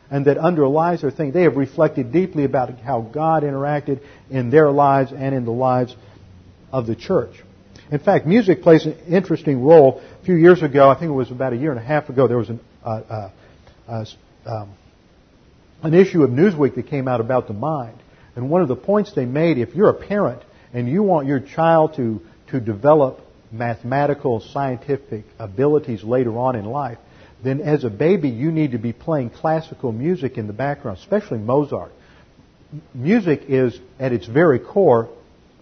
[0.09, 1.33] And that underlies their thing.
[1.33, 5.95] They have reflected deeply about how God interacted in their lives and in the lives
[6.71, 7.35] of the church.
[7.91, 10.01] In fact, music plays an interesting role.
[10.21, 12.27] A few years ago, I think it was about a year and a half ago,
[12.27, 13.29] there was an, uh, uh,
[13.87, 14.05] uh,
[14.45, 14.73] um,
[15.83, 17.97] an issue of Newsweek that came out about the mind.
[18.37, 21.39] And one of the points they made, if you're a parent and you want your
[21.39, 22.21] child to,
[22.51, 23.19] to develop
[23.51, 26.99] mathematical, scientific abilities later on in life,
[27.43, 31.39] then as a baby you need to be playing classical music in the background, especially
[31.39, 31.91] Mozart.
[32.93, 35.09] Music is, at its very core,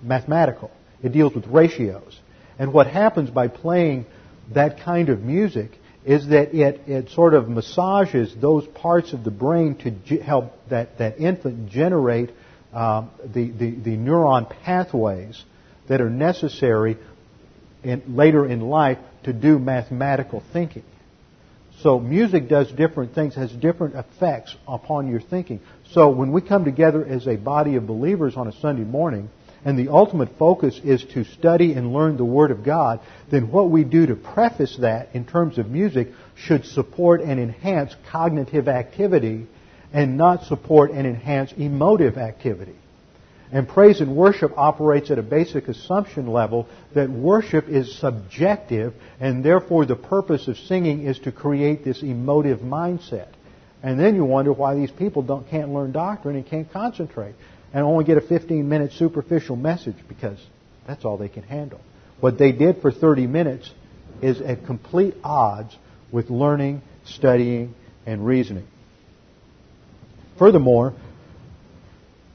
[0.04, 0.70] mathematical.
[1.02, 2.20] It deals with ratios.
[2.60, 4.06] And what happens by playing
[4.54, 5.72] that kind of music
[6.04, 10.52] is that it, it sort of massages those parts of the brain to g- help
[10.70, 12.32] that, that infant generate
[12.76, 15.44] um, the, the, the neuron pathways
[15.88, 16.98] that are necessary
[17.84, 20.84] in, later in life to do mathematical thinking.
[21.82, 25.62] So music does different things, has different effects upon your thinking.
[25.92, 29.30] So when we come together as a body of believers on a Sunday morning,
[29.64, 33.00] and the ultimate focus is to study and learn the Word of God,
[33.32, 37.96] then what we do to preface that in terms of music should support and enhance
[38.12, 39.48] cognitive activity
[39.96, 42.76] and not support and enhance emotive activity.
[43.50, 49.42] And praise and worship operates at a basic assumption level that worship is subjective and
[49.42, 53.30] therefore the purpose of singing is to create this emotive mindset.
[53.82, 57.36] And then you wonder why these people don't, can't learn doctrine and can't concentrate
[57.74, 60.40] and only get a 15 minute superficial message because
[60.86, 61.80] that's all they can handle.
[62.20, 63.72] what they did for 30 minutes
[64.22, 65.74] is at complete odds
[66.12, 67.74] with learning, studying,
[68.06, 68.68] and reasoning.
[70.38, 70.94] Furthermore,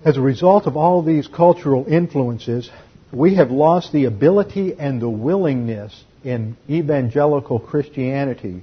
[0.04, 2.70] as a result of all these cultural influences,
[3.12, 8.62] we have lost the ability and the willingness in evangelical Christianity,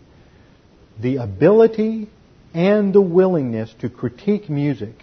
[0.99, 2.09] the ability
[2.53, 4.95] and the willingness to critique music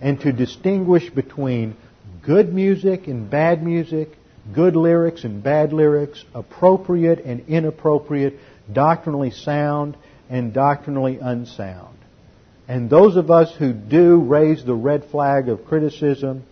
[0.00, 1.76] and to distinguish between
[2.22, 4.10] good music and bad music,
[4.52, 8.38] good lyrics and bad lyrics, appropriate and inappropriate,
[8.70, 9.96] doctrinally sound
[10.28, 11.96] and doctrinally unsound.
[12.68, 16.44] And those of us who do raise the red flag of criticism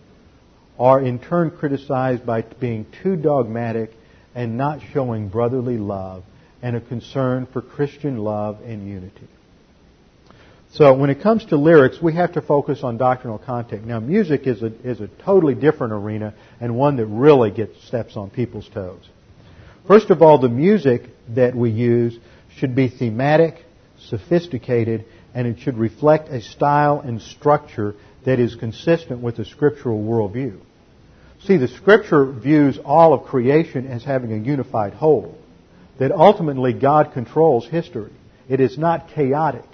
[0.77, 3.91] are in turn criticized by being too dogmatic
[4.35, 6.23] and not showing brotherly love
[6.61, 9.27] and a concern for Christian love and unity.
[10.73, 13.85] So when it comes to lyrics, we have to focus on doctrinal content.
[13.85, 18.15] Now, music is a, is a totally different arena and one that really gets steps
[18.15, 19.03] on people's toes.
[19.85, 22.17] First of all, the music that we use
[22.55, 23.65] should be thematic,
[23.99, 30.01] sophisticated, and it should reflect a style and structure that is consistent with the scriptural
[30.01, 30.59] worldview.
[31.45, 35.37] See, the scripture views all of creation as having a unified whole,
[35.97, 38.11] that ultimately God controls history.
[38.47, 39.65] It is not chaotic.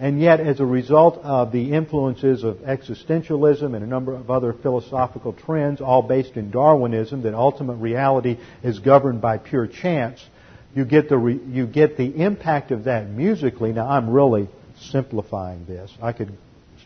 [0.00, 4.52] And yet, as a result of the influences of existentialism and a number of other
[4.52, 10.24] philosophical trends, all based in Darwinism, that ultimate reality is governed by pure chance,
[10.72, 13.72] you get the, re, you get the impact of that musically.
[13.72, 14.48] Now, I'm really
[14.80, 15.92] simplifying this.
[16.02, 16.32] I could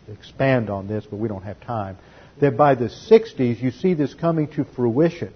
[0.09, 1.99] expand on this, but we don't have time.
[2.41, 5.33] That by the 60s, you see this coming to fruition.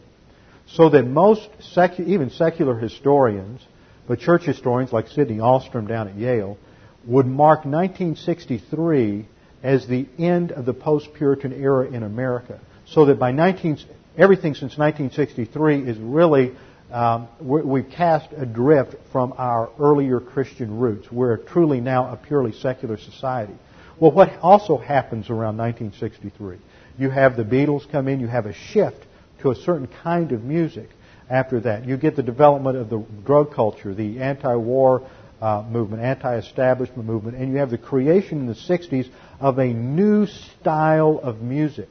[0.68, 3.60] So that most, secu- even secular historians,
[4.08, 6.58] but church historians like Sydney Ahlstrom down at Yale,
[7.06, 9.26] would mark 1963
[9.62, 12.60] as the end of the post-Puritan era in America.
[12.86, 13.78] So that by 19,
[14.16, 16.54] everything since 1963 is really,
[16.90, 21.10] um, we've cast adrift from our earlier Christian roots.
[21.10, 23.54] We're truly now a purely secular society.
[23.98, 26.58] Well, what also happens around 1963?
[26.98, 29.04] You have the Beatles come in, you have a shift
[29.40, 30.88] to a certain kind of music
[31.28, 31.86] after that.
[31.86, 35.08] You get the development of the drug culture, the anti-war
[35.40, 39.10] uh, movement, anti-establishment movement, and you have the creation in the 60s
[39.40, 41.88] of a new style of music.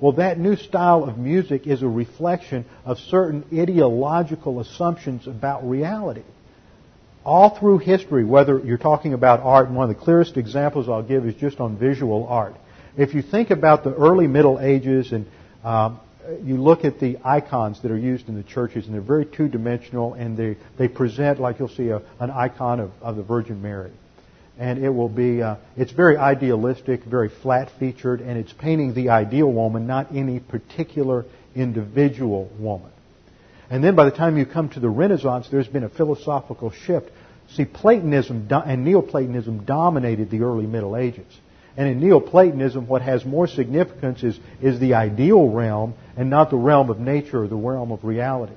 [0.00, 6.24] Well, that new style of music is a reflection of certain ideological assumptions about reality.
[7.24, 11.02] All through history, whether you're talking about art, and one of the clearest examples I'll
[11.02, 12.54] give is just on visual art.
[12.96, 15.26] If you think about the early Middle Ages and
[15.64, 16.00] um,
[16.42, 20.14] you look at the icons that are used in the churches, and they're very two-dimensional,
[20.14, 23.90] and they, they present like you'll see a, an icon of, of the Virgin Mary.
[24.58, 29.50] And it will be, uh, it's very idealistic, very flat-featured, and it's painting the ideal
[29.52, 31.24] woman, not any particular
[31.56, 32.90] individual woman.
[33.68, 37.10] And then by the time you come to the Renaissance, there's been a philosophical shift.
[37.50, 41.26] See, Platonism and Neoplatonism dominated the early Middle Ages.
[41.76, 46.56] And in Neoplatonism, what has more significance is, is the ideal realm and not the
[46.56, 48.54] realm of nature or the realm of reality.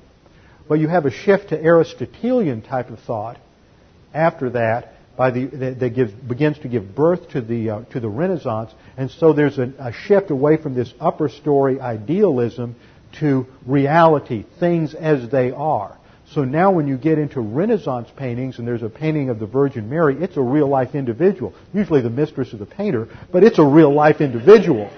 [0.68, 3.38] But you have a shift to Aristotelian type of thought
[4.14, 8.08] after that by the, that, gives, begins to give birth to the, uh, to the
[8.08, 8.70] Renaissance.
[8.96, 12.76] And so there's a, a shift away from this upper story idealism
[13.18, 15.98] to reality, things as they are.
[16.34, 19.90] So now when you get into Renaissance paintings and there's a painting of the Virgin
[19.90, 21.52] Mary, it's a real life individual.
[21.74, 24.88] Usually the mistress of the painter, but it's a real life individual.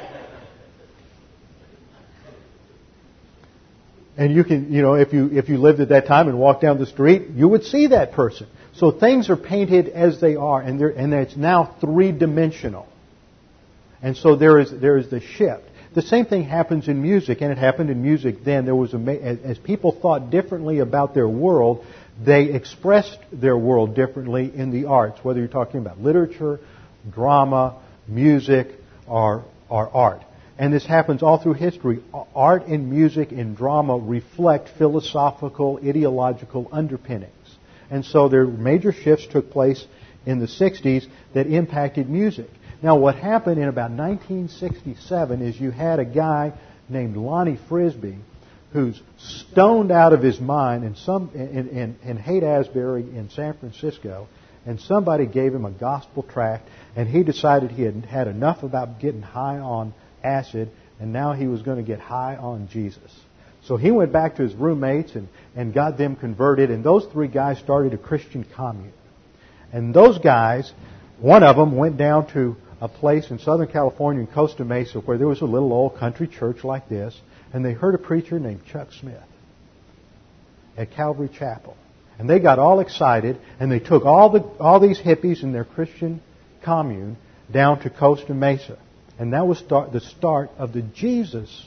[4.19, 6.61] And you can, you know, if you, if you lived at that time and walked
[6.61, 8.49] down the street, you would see that person.
[8.81, 12.89] So things are painted as they are, and, and it's now three dimensional.
[14.03, 15.65] And so there is, there is the shift.
[15.95, 18.65] The same thing happens in music, and it happened in music then.
[18.65, 18.99] There was a,
[19.45, 21.85] as people thought differently about their world,
[22.25, 26.59] they expressed their world differently in the arts, whether you're talking about literature,
[27.13, 28.69] drama, music,
[29.07, 30.23] or, or art.
[30.59, 32.03] And this happens all through history.
[32.35, 37.35] Art and music and drama reflect philosophical, ideological underpinnings.
[37.91, 39.85] And so there were major shifts took place
[40.27, 42.49] in the 60s that impacted music.
[42.83, 46.53] Now, what happened in about 1967 is you had a guy
[46.89, 48.19] named Lonnie Frisbee
[48.73, 54.29] who's stoned out of his mind in, some, in, in, in Haight-Ashbury in San Francisco,
[54.65, 59.01] and somebody gave him a gospel tract, and he decided he had had enough about
[59.01, 60.71] getting high on acid,
[61.01, 63.11] and now he was going to get high on Jesus.
[63.65, 65.29] So he went back to his roommates and,
[65.61, 68.95] and got them converted, and those three guys started a Christian commune.
[69.75, 70.73] And those guys,
[71.19, 75.19] one of them went down to a place in Southern California in Costa Mesa where
[75.19, 77.15] there was a little old country church like this,
[77.53, 79.23] and they heard a preacher named Chuck Smith.
[80.79, 81.77] at Calvary Chapel.
[82.19, 85.67] And they got all excited, and they took all, the, all these hippies in their
[85.67, 86.23] Christian
[86.65, 87.19] commune
[87.53, 88.79] down to Costa Mesa.
[89.19, 91.67] And that was start, the start of the Jesus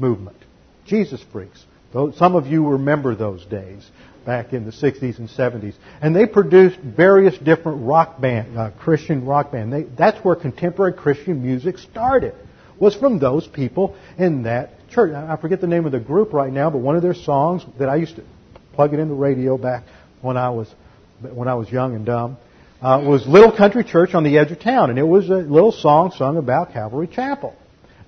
[0.00, 0.38] movement.
[0.84, 1.64] Jesus freaks.
[1.92, 3.88] Some of you remember those days
[4.24, 5.74] back in the 60s and 70s.
[6.00, 9.72] And they produced various different rock band, uh, Christian rock band.
[9.72, 12.34] They, that's where contemporary Christian music started,
[12.78, 15.14] was from those people in that church.
[15.14, 17.88] I forget the name of the group right now, but one of their songs that
[17.88, 18.24] I used to
[18.74, 19.84] plug it in the radio back
[20.20, 20.72] when I was
[21.20, 22.38] when I was young and dumb
[22.80, 25.72] uh, was Little Country Church on the Edge of Town, and it was a little
[25.72, 27.54] song sung about Calvary Chapel.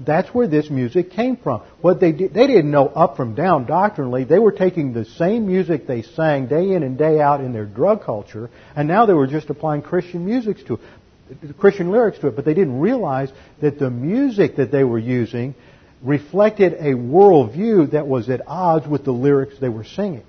[0.05, 1.63] That's where this music came from.
[1.81, 4.25] What they did, they didn't know up from down doctrinally.
[4.25, 7.67] They were taking the same music they sang day in and day out in their
[7.67, 12.29] drug culture, and now they were just applying Christian music to it, Christian lyrics to
[12.29, 12.37] it.
[12.37, 13.31] But they didn't realize
[13.61, 15.55] that the music that they were using
[16.03, 20.25] reflected a worldview that was at odds with the lyrics they were singing.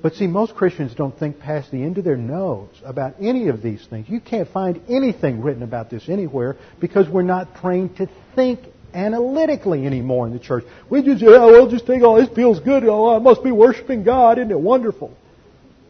[0.00, 3.62] But see, most Christians don't think past the end of their nose about any of
[3.62, 4.08] these things.
[4.08, 8.60] You can't find anything written about this anywhere because we're not trained to think
[8.94, 10.64] analytically anymore in the church.
[10.88, 12.84] We just, oh, we'll just think, oh, this feels good.
[12.84, 14.38] Oh, I must be worshiping God.
[14.38, 15.16] Isn't it wonderful?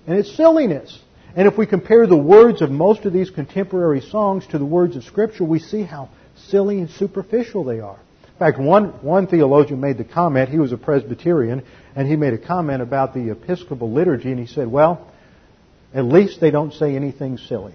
[0.07, 0.99] And it's silliness.
[1.37, 4.97] And if we compare the words of most of these contemporary songs to the words
[4.97, 6.09] of Scripture, we see how
[6.47, 7.99] silly and superficial they are.
[8.25, 11.65] In fact, one, one theologian made the comment, he was a Presbyterian,
[11.97, 15.13] and he made a comment about the Episcopal liturgy, and he said, well,
[15.93, 17.75] at least they don't say anything silly.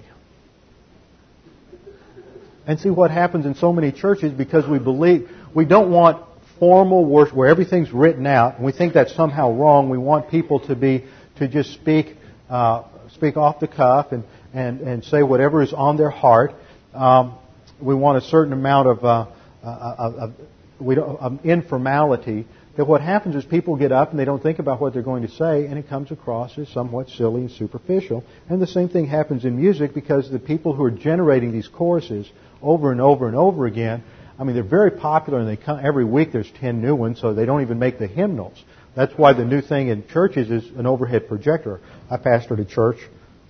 [2.65, 6.25] And see what happens in so many churches because we believe, we don't want
[6.59, 9.89] formal worship where everything's written out, and we think that's somehow wrong.
[9.89, 11.03] We want people to be,
[11.37, 12.15] to just speak,
[12.49, 12.83] uh,
[13.13, 16.55] speak off the cuff and, and, and say whatever is on their heart.
[16.93, 17.37] Um,
[17.81, 19.25] we want a certain amount of, uh,
[19.63, 20.33] of,
[20.79, 22.45] we don't, of informality
[22.75, 25.21] that what happens is people get up and they don't think about what they're going
[25.23, 28.23] to say, and it comes across as somewhat silly and superficial.
[28.49, 32.29] And the same thing happens in music because the people who are generating these choruses
[32.63, 34.03] over and over and over again,
[34.39, 36.31] I mean, they're very popular, and they come every week.
[36.31, 38.61] There's ten new ones, so they don't even make the hymnals.
[38.95, 41.81] That's why the new thing in churches is an overhead projector.
[42.09, 42.97] I pastored a church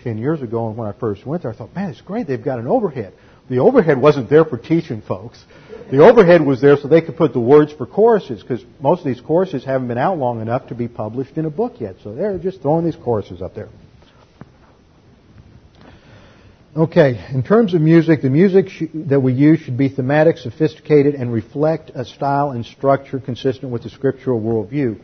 [0.04, 2.28] ten years ago, and when I first went there, I thought, man, it's great.
[2.28, 3.14] They've got an overhead.
[3.50, 5.44] The overhead wasn't there for teaching folks.
[5.92, 9.06] The overhead was there so they could put the words for choruses because most of
[9.06, 11.98] these choruses haven't been out long enough to be published in a book yet.
[12.04, 13.70] So they're just throwing these choruses up there.
[16.76, 21.14] Okay, in terms of music, the music sh- that we use should be thematic, sophisticated,
[21.14, 25.00] and reflect a style and structure consistent with the scriptural worldview.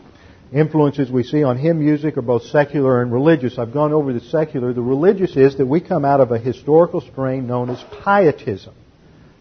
[0.52, 3.60] Influences we see on hymn music are both secular and religious.
[3.60, 4.74] I've gone over the secular.
[4.74, 8.74] The religious is that we come out of a historical strain known as pietism.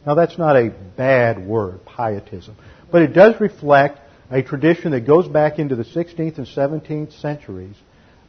[0.05, 0.69] Now that's not a
[0.99, 2.57] bad word, pietism,
[2.93, 4.01] but it does reflect
[4.31, 7.77] a tradition that goes back into the 16th and 17th centuries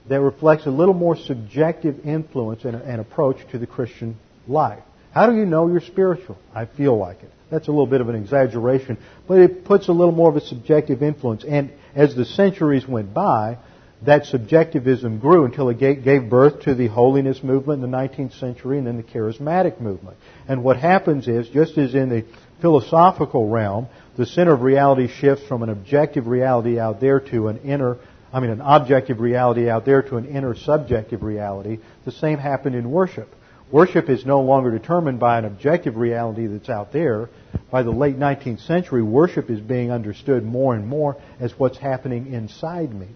[0.09, 4.83] that reflects a little more subjective influence and, and approach to the Christian life.
[5.11, 6.37] How do you know you're spiritual?
[6.53, 7.31] I feel like it.
[7.49, 8.97] That's a little bit of an exaggeration,
[9.27, 11.43] but it puts a little more of a subjective influence.
[11.43, 13.57] And as the centuries went by,
[14.05, 18.77] that subjectivism grew until it gave birth to the holiness movement in the 19th century
[18.77, 20.17] and then the charismatic movement.
[20.47, 22.25] And what happens is, just as in the
[22.61, 27.57] philosophical realm, the center of reality shifts from an objective reality out there to an
[27.59, 27.97] inner,
[28.31, 31.79] I mean, an objective reality out there to an inner subjective reality.
[32.05, 33.29] The same happened in worship.
[33.71, 37.29] Worship is no longer determined by an objective reality that's out there.
[37.71, 42.33] By the late 19th century, worship is being understood more and more as what's happening
[42.33, 43.07] inside me.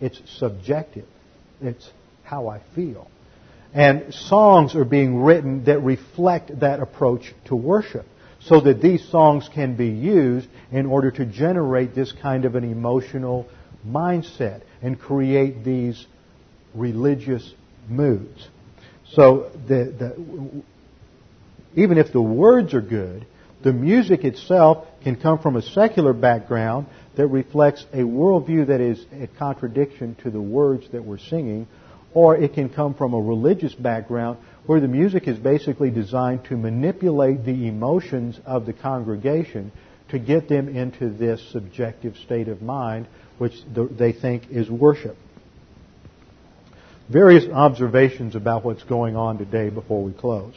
[0.00, 1.06] It's subjective.
[1.60, 1.90] It's
[2.24, 3.08] how I feel.
[3.74, 8.06] And songs are being written that reflect that approach to worship
[8.40, 12.64] so that these songs can be used in order to generate this kind of an
[12.64, 13.46] emotional
[13.86, 16.06] mindset and create these
[16.74, 17.52] religious
[17.88, 18.48] moods.
[19.12, 20.62] So the, the,
[21.74, 23.26] even if the words are good,
[23.62, 26.86] the music itself can come from a secular background
[27.16, 31.68] that reflects a worldview that is a contradiction to the words that we're singing,
[32.14, 36.56] or it can come from a religious background where the music is basically designed to
[36.56, 39.72] manipulate the emotions of the congregation
[40.08, 43.06] to get them into this subjective state of mind
[43.42, 43.54] which
[43.98, 45.16] they think is worship.
[47.10, 50.54] Various observations about what's going on today before we close.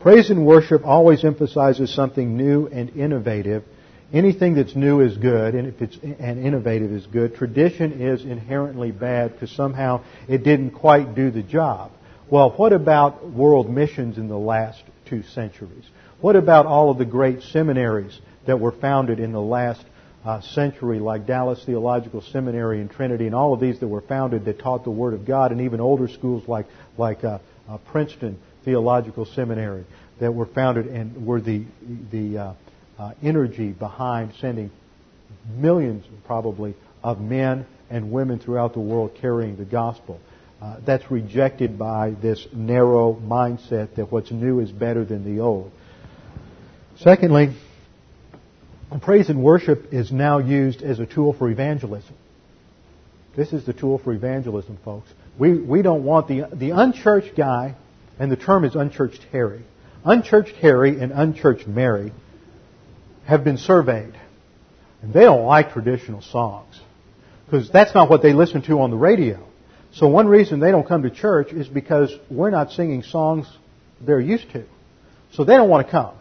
[0.00, 3.64] Praise and worship always emphasizes something new and innovative
[4.12, 7.34] anything that's new is good, and if it's and innovative is good.
[7.34, 11.92] Tradition is inherently bad because somehow it didn't quite do the job.
[12.30, 15.84] Well, what about world missions in the last two centuries?
[16.20, 19.84] What about all of the great seminaries that were founded in the last
[20.24, 24.44] uh, century, like Dallas Theological Seminary and Trinity, and all of these that were founded
[24.44, 26.66] that taught the Word of God, and even older schools like
[26.96, 27.38] like uh,
[27.68, 29.84] uh, Princeton Theological Seminary
[30.20, 31.64] that were founded and were the
[32.10, 32.54] the uh,
[32.98, 34.70] uh, energy behind sending
[35.56, 40.20] millions, probably, of men and women throughout the world carrying the gospel.
[40.60, 45.72] Uh, that's rejected by this narrow mindset that what's new is better than the old.
[46.98, 47.52] Secondly,
[49.00, 52.14] praise and worship is now used as a tool for evangelism.
[53.36, 55.08] This is the tool for evangelism, folks.
[55.38, 57.76] We, we don't want the, the unchurched guy,
[58.18, 59.62] and the term is unchurched Harry.
[60.04, 62.12] Unchurched Harry and unchurched Mary
[63.26, 64.14] have been surveyed.
[65.00, 66.78] And they don't like traditional songs.
[67.46, 69.46] Because that's not what they listen to on the radio.
[69.92, 73.46] So one reason they don't come to church is because we're not singing songs
[74.00, 74.64] they're used to.
[75.32, 76.14] So they don't want to come.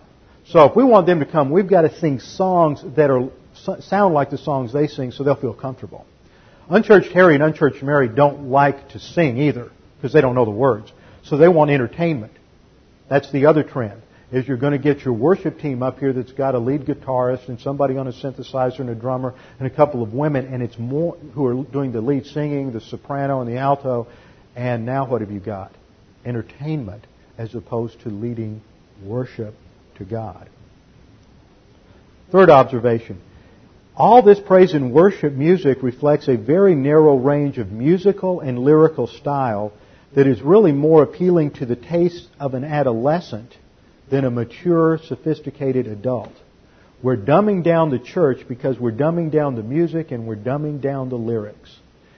[0.47, 3.29] So if we want them to come, we've got to sing songs that are
[3.81, 6.05] sound like the songs they sing so they'll feel comfortable.
[6.69, 10.51] Unchurched Harry and unchurched Mary don't like to sing either because they don't know the
[10.51, 10.91] words.
[11.23, 12.33] So they want entertainment.
[13.09, 14.01] That's the other trend
[14.31, 17.49] is you're going to get your worship team up here that's got a lead guitarist
[17.49, 20.79] and somebody on a synthesizer and a drummer and a couple of women and it's
[20.79, 24.07] more who are doing the lead singing, the soprano and the alto.
[24.55, 25.73] And now what have you got?
[26.25, 27.05] Entertainment
[27.37, 28.61] as opposed to leading
[29.03, 29.53] worship
[30.01, 30.49] to God.
[32.31, 33.21] Third observation.
[33.95, 39.07] All this praise and worship music reflects a very narrow range of musical and lyrical
[39.07, 39.73] style
[40.15, 43.55] that is really more appealing to the taste of an adolescent
[44.09, 46.33] than a mature, sophisticated adult.
[47.03, 51.09] We're dumbing down the church because we're dumbing down the music and we're dumbing down
[51.09, 51.75] the lyrics.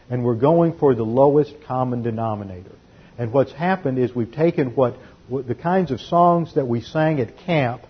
[0.10, 2.76] And we're going for the lowest common denominator.
[3.18, 7.20] And what's happened is we've taken what, what the kinds of songs that we sang
[7.20, 7.84] at camp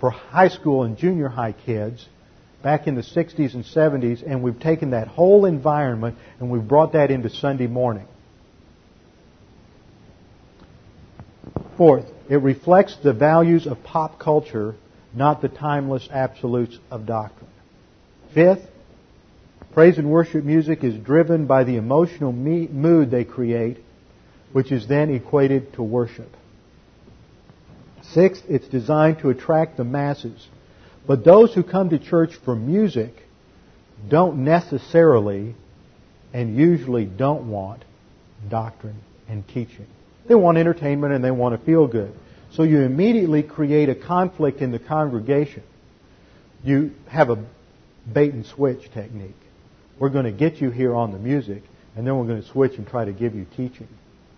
[0.00, 2.06] for high school and junior high kids
[2.62, 6.92] back in the 60s and 70s, and we've taken that whole environment and we've brought
[6.92, 8.06] that into Sunday morning.
[11.76, 14.74] Fourth, it reflects the values of pop culture,
[15.14, 17.50] not the timeless absolutes of doctrine.
[18.34, 18.66] Fifth,
[19.72, 23.78] praise and worship music is driven by the emotional mood they create,
[24.52, 26.34] which is then equated to worship.
[28.16, 30.48] Sixth, it's designed to attract the masses.
[31.06, 33.12] But those who come to church for music
[34.08, 35.54] don't necessarily
[36.32, 37.84] and usually don't want
[38.48, 39.86] doctrine and teaching.
[40.26, 42.14] They want entertainment and they want to feel good.
[42.52, 45.62] So you immediately create a conflict in the congregation.
[46.64, 47.44] You have a
[48.10, 49.36] bait and switch technique.
[49.98, 51.64] We're going to get you here on the music,
[51.94, 53.88] and then we're going to switch and try to give you teaching.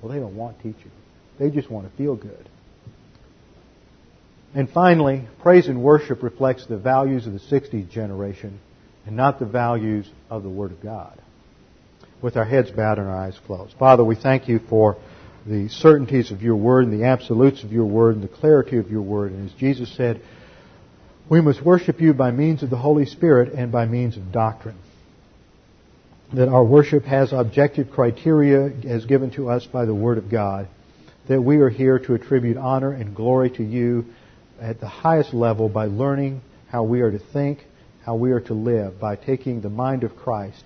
[0.03, 0.91] Well, they don't want teaching.
[1.39, 2.49] They just want to feel good.
[4.59, 8.59] And finally, praise and worship reflects the values of the 60s generation
[9.07, 11.17] and not the values of the Word of God.
[12.23, 13.77] With our heads bowed and our eyes closed.
[13.79, 14.97] Father, we thank you for
[15.47, 18.91] the certainties of your word and the absolutes of your word and the clarity of
[18.91, 19.31] your word.
[19.31, 20.21] And as Jesus said,
[21.31, 24.79] we must worship you by means of the Holy Spirit and by means of doctrine.
[26.35, 30.67] That our worship has objective criteria as given to us by the Word of God.
[31.29, 34.07] That we are here to attribute honor and glory to you
[34.61, 36.41] at the highest level by learning
[36.71, 37.61] how we are to think,
[38.05, 40.65] how we are to live, by taking the mind of Christ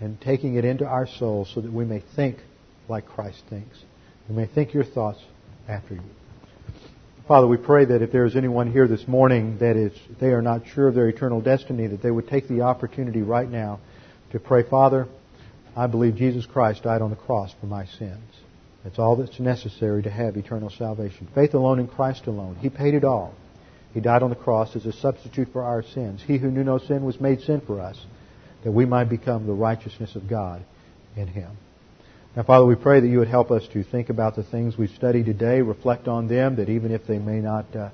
[0.00, 2.38] and taking it into our souls so that we may think
[2.88, 3.78] like Christ thinks.
[4.28, 5.20] We may think your thoughts
[5.68, 6.00] after you.
[7.28, 10.42] Father, we pray that if there is anyone here this morning that is they are
[10.42, 13.78] not sure of their eternal destiny, that they would take the opportunity right now
[14.32, 15.06] to pray, Father,
[15.76, 18.20] I believe Jesus Christ died on the cross for my sins.
[18.84, 21.28] That's all that's necessary to have eternal salvation.
[21.34, 22.56] Faith alone in Christ alone.
[22.60, 23.34] He paid it all.
[23.94, 26.22] He died on the cross as a substitute for our sins.
[26.26, 27.98] He who knew no sin was made sin for us,
[28.64, 30.64] that we might become the righteousness of God
[31.16, 31.50] in him.
[32.34, 34.90] Now, Father, we pray that you would help us to think about the things we've
[34.90, 37.90] studied today, reflect on them, that even if they may not uh,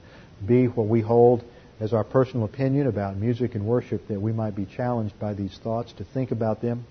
[0.47, 1.43] be what we hold
[1.81, 5.59] as our personal opinion about music and worship, that we might be challenged by these
[5.65, 6.87] thoughts to think about them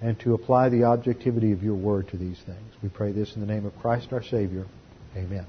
[0.00, 2.72] and to apply the objectivity of your word to these things.
[2.82, 4.66] We pray this in the name of Christ our Savior.
[5.16, 5.46] Amen.